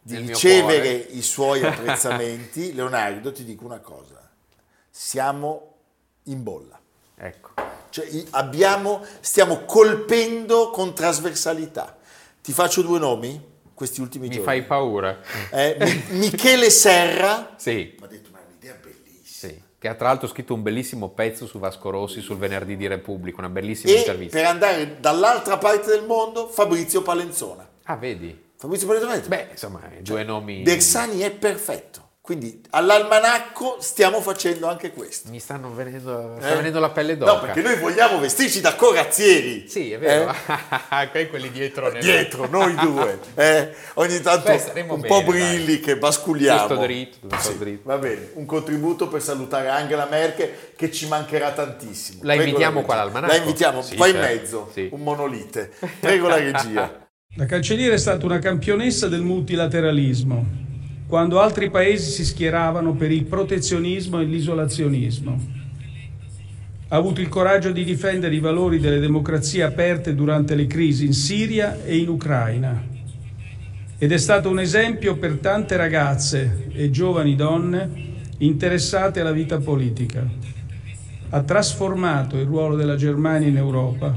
di 0.00 0.14
Nel 0.14 0.28
ricevere 0.28 0.90
i 0.92 1.20
suoi 1.22 1.62
apprezzamenti. 1.66 2.72
Leonardo, 2.72 3.30
ti 3.32 3.44
dico 3.44 3.64
una 3.66 3.80
cosa, 3.80 4.28
siamo 4.88 5.74
in 6.24 6.42
bolla. 6.42 6.79
Ecco. 7.22 7.50
Cioè, 7.90 8.06
abbiamo, 8.30 9.04
stiamo 9.20 9.64
colpendo 9.64 10.70
con 10.70 10.94
trasversalità. 10.94 11.96
Ti 12.42 12.52
faccio 12.52 12.82
due 12.82 12.98
nomi 12.98 13.48
questi 13.74 14.00
ultimi 14.00 14.28
Mi 14.28 14.34
giorni. 14.34 14.44
fai 14.46 14.62
paura. 14.64 15.18
Eh, 15.50 15.76
Mi- 15.80 16.18
Michele 16.18 16.70
Serra 16.70 17.54
Sì, 17.56 17.94
mi 17.98 18.04
ha 18.04 18.06
detto, 18.06 18.28
ma 18.32 18.38
è 18.38 18.42
un'idea 18.48 18.76
bellissima. 18.82 19.52
sì. 19.52 19.62
Che 19.78 19.88
ha 19.88 19.94
tra 19.94 20.08
l'altro 20.08 20.28
scritto 20.28 20.52
un 20.54 20.62
bellissimo 20.62 21.08
pezzo 21.10 21.46
su 21.46 21.58
Vasco 21.58 21.88
Rossi 21.90 22.20
sul 22.20 22.36
venerdì 22.36 22.76
di 22.76 22.86
Repubblica, 22.86 23.38
una 23.38 23.48
bellissima 23.48 23.92
E 23.92 23.98
intervista. 23.98 24.36
per 24.36 24.46
andare 24.46 25.00
dall'altra 25.00 25.56
parte 25.58 25.88
del 25.90 26.04
mondo, 26.04 26.48
Fabrizio 26.48 27.00
Palenzona. 27.02 27.66
Ah, 27.84 27.96
vedi? 27.96 28.48
Fabrizio 28.56 28.86
Palenzona 28.86 29.16
Beh, 29.26 29.48
insomma, 29.52 29.80
due 30.00 30.22
nomi... 30.22 30.60
Bersani 30.62 31.20
è 31.20 31.30
perfetto. 31.30 32.08
Quindi 32.22 32.60
all'almanacco 32.70 33.78
stiamo 33.80 34.20
facendo 34.20 34.68
anche 34.68 34.92
questo. 34.92 35.30
Mi 35.30 35.40
stanno 35.40 35.72
venendo, 35.74 36.36
sta 36.38 36.52
Eh? 36.52 36.56
venendo 36.56 36.78
la 36.78 36.90
pelle 36.90 37.16
d'oca. 37.16 37.32
No, 37.32 37.40
perché 37.40 37.62
noi 37.62 37.76
vogliamo 37.78 38.20
vestirci 38.20 38.60
da 38.60 38.74
corazzieri. 38.76 39.66
Sì, 39.66 39.90
è 39.90 39.98
vero. 39.98 40.30
Eh? 40.30 41.08
Poi 41.10 41.28
quelli 41.30 41.50
dietro. 41.50 41.90
nel- 41.90 42.02
Dietro, 42.02 42.46
noi 42.48 42.74
due. 42.74 43.18
Eh, 43.34 43.74
ogni 43.94 44.20
tanto 44.20 44.48
Beh, 44.50 44.80
un 44.82 45.00
bene, 45.00 45.06
po' 45.08 45.22
brilli 45.22 45.80
che 45.80 45.96
basculiamo. 45.96 46.58
Giusto 46.68 46.76
dritto, 46.76 47.26
giusto 47.26 47.50
Sì, 47.52 47.58
dritto. 47.58 47.80
Va 47.88 47.96
bene, 47.98 48.30
un 48.34 48.44
contributo 48.44 49.08
per 49.08 49.22
salutare 49.22 49.68
Angela 49.68 50.04
Merkel 50.08 50.50
che 50.76 50.92
ci 50.92 51.08
mancherà 51.08 51.52
tantissimo. 51.52 52.20
La 52.22 52.34
Prego 52.34 52.48
invitiamo 52.48 52.82
qua 52.82 52.94
all'almanacco? 52.94 53.32
La 53.32 53.38
invitiamo, 53.38 53.80
Sì, 53.82 53.96
qua 53.96 54.06
in 54.08 54.14
certo, 54.14 54.28
mezzo, 54.40 54.70
sì. 54.74 54.88
un 54.92 55.00
monolite. 55.00 55.72
Prego 55.98 56.28
la 56.28 56.36
regia. 56.36 57.08
La 57.36 57.46
cancelliera 57.46 57.94
è 57.94 57.98
stata 57.98 58.26
una 58.26 58.40
campionessa 58.40 59.06
del 59.08 59.22
multilateralismo, 59.22 60.44
quando 61.10 61.40
altri 61.40 61.70
paesi 61.70 62.08
si 62.08 62.24
schieravano 62.24 62.94
per 62.94 63.10
il 63.10 63.24
protezionismo 63.24 64.20
e 64.20 64.24
l'isolazionismo. 64.26 65.58
Ha 66.86 66.96
avuto 66.96 67.20
il 67.20 67.28
coraggio 67.28 67.72
di 67.72 67.82
difendere 67.82 68.36
i 68.36 68.38
valori 68.38 68.78
delle 68.78 69.00
democrazie 69.00 69.64
aperte 69.64 70.14
durante 70.14 70.54
le 70.54 70.68
crisi 70.68 71.06
in 71.06 71.12
Siria 71.12 71.82
e 71.84 71.96
in 71.96 72.08
Ucraina 72.08 72.80
ed 73.98 74.12
è 74.12 74.18
stato 74.18 74.50
un 74.50 74.60
esempio 74.60 75.16
per 75.16 75.38
tante 75.38 75.76
ragazze 75.76 76.68
e 76.72 76.90
giovani 76.90 77.34
donne 77.34 77.90
interessate 78.38 79.18
alla 79.18 79.32
vita 79.32 79.58
politica. 79.58 80.24
Ha 81.30 81.42
trasformato 81.42 82.38
il 82.38 82.46
ruolo 82.46 82.76
della 82.76 82.94
Germania 82.94 83.48
in 83.48 83.56
Europa. 83.56 84.16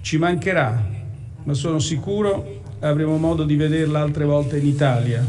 Ci 0.00 0.18
mancherà 0.18 0.96
ma 1.44 1.54
sono 1.54 1.78
sicuro 1.78 2.62
avremo 2.80 3.18
modo 3.18 3.44
di 3.44 3.54
vederla 3.54 4.00
altre 4.00 4.24
volte 4.24 4.58
in 4.58 4.66
Italia, 4.66 5.24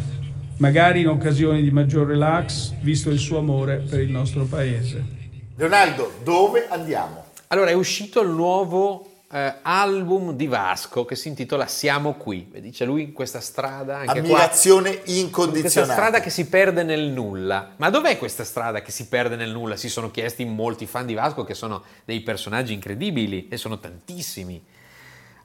magari 0.60 1.02
in 1.02 1.08
occasioni 1.08 1.62
di 1.62 1.72
maggior 1.72 2.08
relax, 2.08 2.74
visto 2.82 3.10
il 3.10 3.20
suo 3.20 3.40
amore 3.40 3.78
per 3.78 4.00
il 4.00 4.12
nostro 4.12 4.46
paese. 4.46 5.18
Leonardo, 5.56 6.14
dove 6.24 6.68
andiamo? 6.70 7.26
Allora, 7.48 7.70
è 7.70 7.74
uscito 7.74 8.22
il 8.22 8.30
nuovo 8.30 9.10
eh, 9.32 9.56
album 9.62 10.34
di 10.34 10.48
Vasco 10.48 11.06
che 11.06 11.16
si 11.16 11.30
intitola 11.30 11.66
Siamo 11.66 12.14
qui. 12.14 12.48
Vedi, 12.52 12.72
c'è 12.72 12.86
lui 12.86 13.04
in 13.04 13.14
questa 13.14 13.40
strada. 13.40 14.00
Anche 14.00 14.20
Ammirazione 14.20 15.02
qua, 15.02 15.14
incondizionata. 15.14 15.62
Questa 15.62 15.94
strada 15.94 16.20
che 16.20 16.30
si 16.30 16.48
perde 16.48 16.84
nel 16.84 17.08
nulla. 17.08 17.74
Ma 17.78 17.90
dov'è 17.90 18.18
questa 18.18 18.44
strada 18.44 18.82
che 18.82 18.92
si 18.92 19.08
perde 19.08 19.36
nel 19.36 19.52
nulla? 19.52 19.78
Si 19.78 19.90
sono 19.90 20.12
chiesti 20.12 20.44
molti 20.46 20.86
fan 20.86 21.06
di 21.06 21.14
Vasco 21.14 21.44
che 21.46 21.54
sono 21.54 21.84
dei 22.04 22.22
personaggi 22.22 22.74
incredibili 22.74 23.48
e 23.50 23.58
sono 23.58 23.80
tantissimi. 23.80 24.62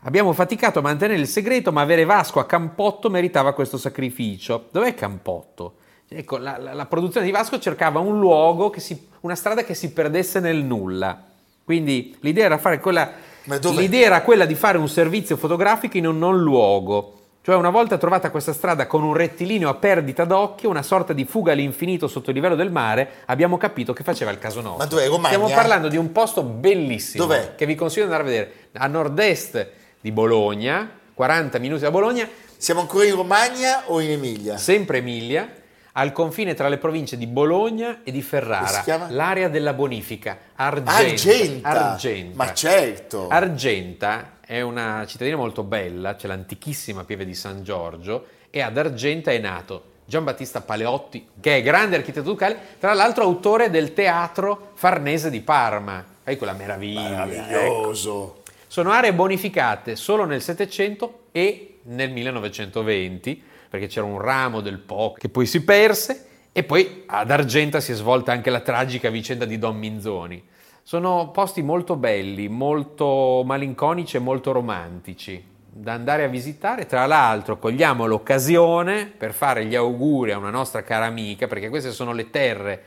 Abbiamo 0.07 0.35
faticato 0.35 0.81
a 0.81 0.83
mantenere 0.83 1.19
il 1.19 1.27
segreto, 1.27 1.73
ma 1.73 1.81
avere 1.81 2.05
Vasco 2.05 2.39
a 2.39 2.45
Campotto 2.45 3.09
meritava 3.09 3.55
questo 3.55 3.79
sacrificio. 3.79 4.69
Dov'è 4.71 4.93
Campotto? 4.93 5.77
Ecco, 6.07 6.37
la, 6.37 6.59
la, 6.59 6.75
la 6.75 6.85
produzione 6.85 7.25
di 7.25 7.33
Vasco 7.33 7.59
cercava 7.59 8.01
un 8.01 8.19
luogo, 8.19 8.71
si, 8.77 9.09
una 9.21 9.35
strada 9.35 9.65
che 9.65 9.73
si 9.73 9.93
perdesse 9.93 10.41
nel 10.41 10.63
nulla. 10.63 11.25
Quindi 11.65 12.15
l'idea 12.21 12.45
era, 12.45 12.79
quella, 12.79 13.13
l'idea 13.45 14.07
era 14.07 14.21
quella 14.21 14.45
di 14.45 14.55
fare 14.55 14.77
un 14.77 14.91
servizio 14.91 15.39
fotografico 15.39 15.97
in 15.97 16.07
un 16.07 16.19
non 16.19 16.39
luogo. 16.39 17.21
Cioè 17.41 17.57
una 17.57 17.71
volta 17.71 17.97
trovata 17.97 18.31
questa 18.31 18.53
strada 18.53 18.87
con 18.87 19.03
un 19.03 19.15
rettilineo 19.15 19.71
a 19.71 19.75
perdita 19.75 20.27
d'occhio, 20.27 20.69
una 20.69 20.83
sorta 20.83 21.15
di 21.15 21.25
fuga 21.25 21.53
all'infinito 21.53 22.09
sotto 22.09 22.29
il 22.29 22.37
livello 22.37 22.57
del 22.57 22.71
mare, 22.71 23.23
abbiamo 23.27 23.57
capito 23.57 23.95
che 23.95 24.03
faceva 24.03 24.31
il 24.31 24.39
caso 24.39 24.61
nostro. 24.61 24.79
Ma 24.79 24.87
dov'è 24.87 25.09
Romagna? 25.09 25.35
Stiamo 25.35 25.55
parlando 25.55 25.89
di 25.89 25.97
un 25.97 26.13
posto 26.13 26.43
bellissimo 26.43 27.25
dov'è? 27.25 27.55
che 27.55 27.65
vi 27.65 27.75
consiglio 27.75 28.07
di 28.07 28.13
andare 28.13 28.29
a 28.29 28.33
vedere 28.33 28.55
a 28.73 28.87
nord-est 28.87 29.83
di 30.05 30.13
Bologna, 30.13 30.87
40 31.15 31.59
minuti 31.59 31.81
da 31.81 31.91
Bologna. 31.91 32.29
Siamo 32.59 32.81
ancora 32.81 33.07
in 33.07 33.15
Romagna 33.15 33.85
o 33.87 34.01
in 34.01 34.11
Emilia? 34.11 34.59
Sempre 34.59 34.99
Emilia, 34.99 35.51
al 35.93 36.13
confine 36.13 36.53
tra 36.53 36.69
le 36.69 36.77
province 36.77 37.17
di 37.17 37.27
Bologna 37.27 38.03
e 38.05 38.13
di 38.13 38.21
Ferrara, 38.21 38.85
l'area 39.09 39.49
della 39.49 39.73
bonifica, 39.73 40.37
Argenta. 40.57 40.91
Argenta. 40.91 41.69
Argenta. 41.93 42.37
Ma 42.37 42.53
certo. 42.53 43.29
Argenta 43.29 44.37
è 44.45 44.61
una 44.61 45.07
cittadina 45.07 45.37
molto 45.37 45.63
bella, 45.63 46.17
c'è 46.17 46.27
l'antichissima 46.27 47.05
pieve 47.05 47.25
di 47.25 47.35
San 47.35 47.63
Giorgio 47.63 48.27
e 48.51 48.61
ad 48.61 48.77
Argenta 48.77 49.31
è 49.31 49.39
nato 49.39 49.93
Giambattista 50.05 50.61
Paleotti, 50.61 51.29
che 51.41 51.57
è 51.57 51.63
grande 51.63 51.97
architetto 51.97 52.29
ducale, 52.29 52.59
tra 52.79 52.93
l'altro 52.93 53.25
autore 53.25 53.71
del 53.71 53.95
teatro 53.95 54.73
Farnese 54.75 55.31
di 55.31 55.41
Parma. 55.41 56.05
Hai 56.25 56.37
quella 56.37 56.53
meraviglia. 56.53 57.25
Meraviglioso. 57.25 58.35
Ecco. 58.37 58.44
Sono 58.75 58.91
aree 58.91 59.15
bonificate 59.15 59.95
solo 59.95 60.25
nel 60.25 60.43
Settecento 60.43 61.27
e 61.31 61.79
nel 61.85 62.11
1920, 62.11 63.41
perché 63.71 63.87
c'era 63.87 64.05
un 64.05 64.19
ramo 64.19 64.61
del 64.61 64.81
Po 64.81 65.15
che 65.17 65.29
poi 65.29 65.47
si 65.47 65.63
perse 65.63 66.27
e 66.51 66.65
poi 66.65 67.05
ad 67.07 67.31
Argenta 67.31 67.79
si 67.79 67.93
è 67.93 67.95
svolta 67.95 68.33
anche 68.33 68.51
la 68.51 68.59
tragica 68.59 69.11
vicenda 69.11 69.45
di 69.45 69.59
Don 69.59 69.77
Minzoni. 69.77 70.43
Sono 70.83 71.31
posti 71.31 71.63
molto 71.63 71.95
belli, 71.95 72.49
molto 72.49 73.45
malinconici 73.47 74.17
e 74.17 74.19
molto 74.19 74.51
romantici 74.51 75.41
da 75.71 75.93
andare 75.93 76.25
a 76.25 76.29
visitare. 76.29 76.87
Tra 76.87 77.07
l'altro, 77.07 77.61
cogliamo 77.61 78.07
l'occasione 78.07 79.07
per 79.07 79.35
fare 79.35 79.67
gli 79.67 79.77
auguri 79.77 80.33
a 80.33 80.39
una 80.39 80.51
nostra 80.51 80.83
cara 80.83 81.07
amica, 81.07 81.47
perché 81.47 81.69
queste 81.69 81.93
sono 81.93 82.13
le 82.13 82.29
terre 82.29 82.83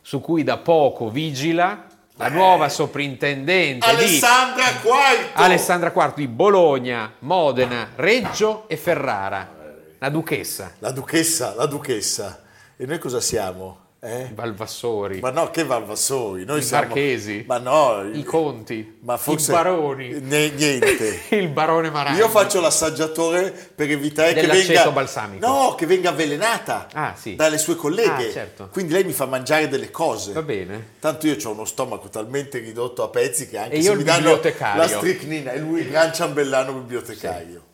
su 0.00 0.20
cui 0.20 0.44
da 0.44 0.58
poco 0.58 1.10
vigila 1.10 1.86
la 2.16 2.28
nuova 2.28 2.68
soprintendente 2.68 3.86
Alessandra 3.86 4.70
di 4.70 4.78
Quarto. 4.82 5.42
Alessandra 5.42 5.90
Quarto 5.90 6.20
di 6.20 6.28
Bologna, 6.28 7.14
Modena, 7.20 7.90
Reggio 7.96 8.68
e 8.68 8.76
Ferrara. 8.76 9.50
La 9.98 10.08
duchessa. 10.10 10.74
La 10.78 10.92
duchessa, 10.92 11.54
la 11.54 11.66
duchessa. 11.66 12.42
E 12.76 12.86
noi 12.86 12.98
cosa 12.98 13.20
siamo? 13.20 13.83
Eh? 14.04 14.28
Valvassori. 14.34 15.20
Ma 15.20 15.30
no, 15.30 15.50
che 15.50 15.64
Valvassori? 15.64 16.44
Noi 16.44 16.58
I 16.58 16.62
siamo... 16.62 16.84
Marchesi. 16.84 17.44
Ma 17.46 17.56
no. 17.56 18.06
I 18.12 18.22
Conti. 18.22 18.98
Ma 19.00 19.16
forse... 19.16 19.50
I 19.50 19.54
Baroni. 19.54 20.20
Ne, 20.20 20.50
niente. 20.50 21.20
il 21.36 21.48
Barone 21.48 21.88
Maragni. 21.88 22.18
Io 22.18 22.28
faccio 22.28 22.60
l'assaggiatore 22.60 23.50
per 23.50 23.90
evitare 23.90 24.34
che 24.34 24.46
venga... 24.46 24.90
balsamico. 24.90 25.46
No, 25.46 25.74
che 25.74 25.86
venga 25.86 26.10
avvelenata. 26.10 26.88
Ah, 26.92 27.14
sì. 27.18 27.34
Dalle 27.34 27.56
sue 27.56 27.76
colleghe. 27.76 28.28
Ah, 28.28 28.32
certo. 28.32 28.68
Quindi 28.70 28.92
lei 28.92 29.04
mi 29.04 29.12
fa 29.12 29.24
mangiare 29.24 29.68
delle 29.68 29.90
cose. 29.90 30.32
Va 30.32 30.42
bene. 30.42 30.92
Tanto 31.00 31.26
io 31.26 31.36
ho 31.42 31.50
uno 31.50 31.64
stomaco 31.64 32.08
talmente 32.08 32.58
ridotto 32.58 33.02
a 33.02 33.08
pezzi 33.08 33.48
che 33.48 33.56
anche 33.56 33.76
e 33.76 33.82
se 33.82 33.90
mi 33.92 33.98
il 34.00 34.04
danno 34.04 34.18
bibliotecario. 34.18 34.82
la 34.82 34.88
stricnina 34.88 35.52
e 35.52 35.58
lui 35.60 35.80
il 35.80 35.88
gran 35.88 36.12
ciambellano 36.12 36.74
bibliotecario. 36.74 37.62
Sì. 37.66 37.72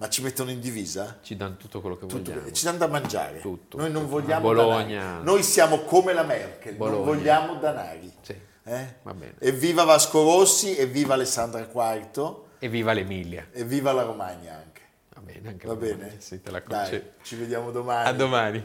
Ma 0.00 0.08
ci 0.08 0.22
mettono 0.22 0.50
in 0.50 0.60
divisa? 0.60 1.18
Ci 1.20 1.36
danno 1.36 1.56
tutto 1.58 1.82
quello 1.82 1.96
che 1.98 2.06
tutto, 2.06 2.30
vogliamo. 2.32 2.50
Ci 2.52 2.64
danno 2.64 2.78
da 2.78 2.86
mangiare. 2.86 3.40
Tutto. 3.40 3.76
Noi 3.76 3.90
non 3.90 4.08
vogliamo 4.08 4.40
Bologna. 4.40 5.02
danari. 5.02 5.24
Noi 5.24 5.42
siamo 5.42 5.80
come 5.80 6.14
la 6.14 6.22
Merkel, 6.22 6.74
Bologna. 6.74 6.96
non 6.96 7.14
vogliamo 7.14 7.54
danari. 7.56 8.10
Sì. 8.22 8.34
Eh? 8.64 8.94
Va 9.02 9.12
bene. 9.12 9.34
Evviva 9.40 9.84
Vasco 9.84 10.22
Rossi, 10.22 10.74
evviva 10.74 11.12
Alessandra 11.12 11.66
Quarto. 11.66 12.46
Evviva 12.60 12.92
l'Emilia. 12.94 13.48
Evviva 13.52 13.92
la 13.92 14.04
Romagna 14.04 14.54
anche. 14.54 14.80
Va 15.14 15.20
bene, 15.20 15.48
anche 15.50 15.66
Va 15.66 15.74
bene? 15.76 15.92
Romagna, 15.92 16.14
Sì, 16.18 16.40
te 16.42 16.50
la 16.50 16.62
Dai, 16.66 17.02
ci 17.22 17.36
vediamo 17.36 17.70
domani. 17.70 18.08
A 18.08 18.12
domani. 18.12 18.64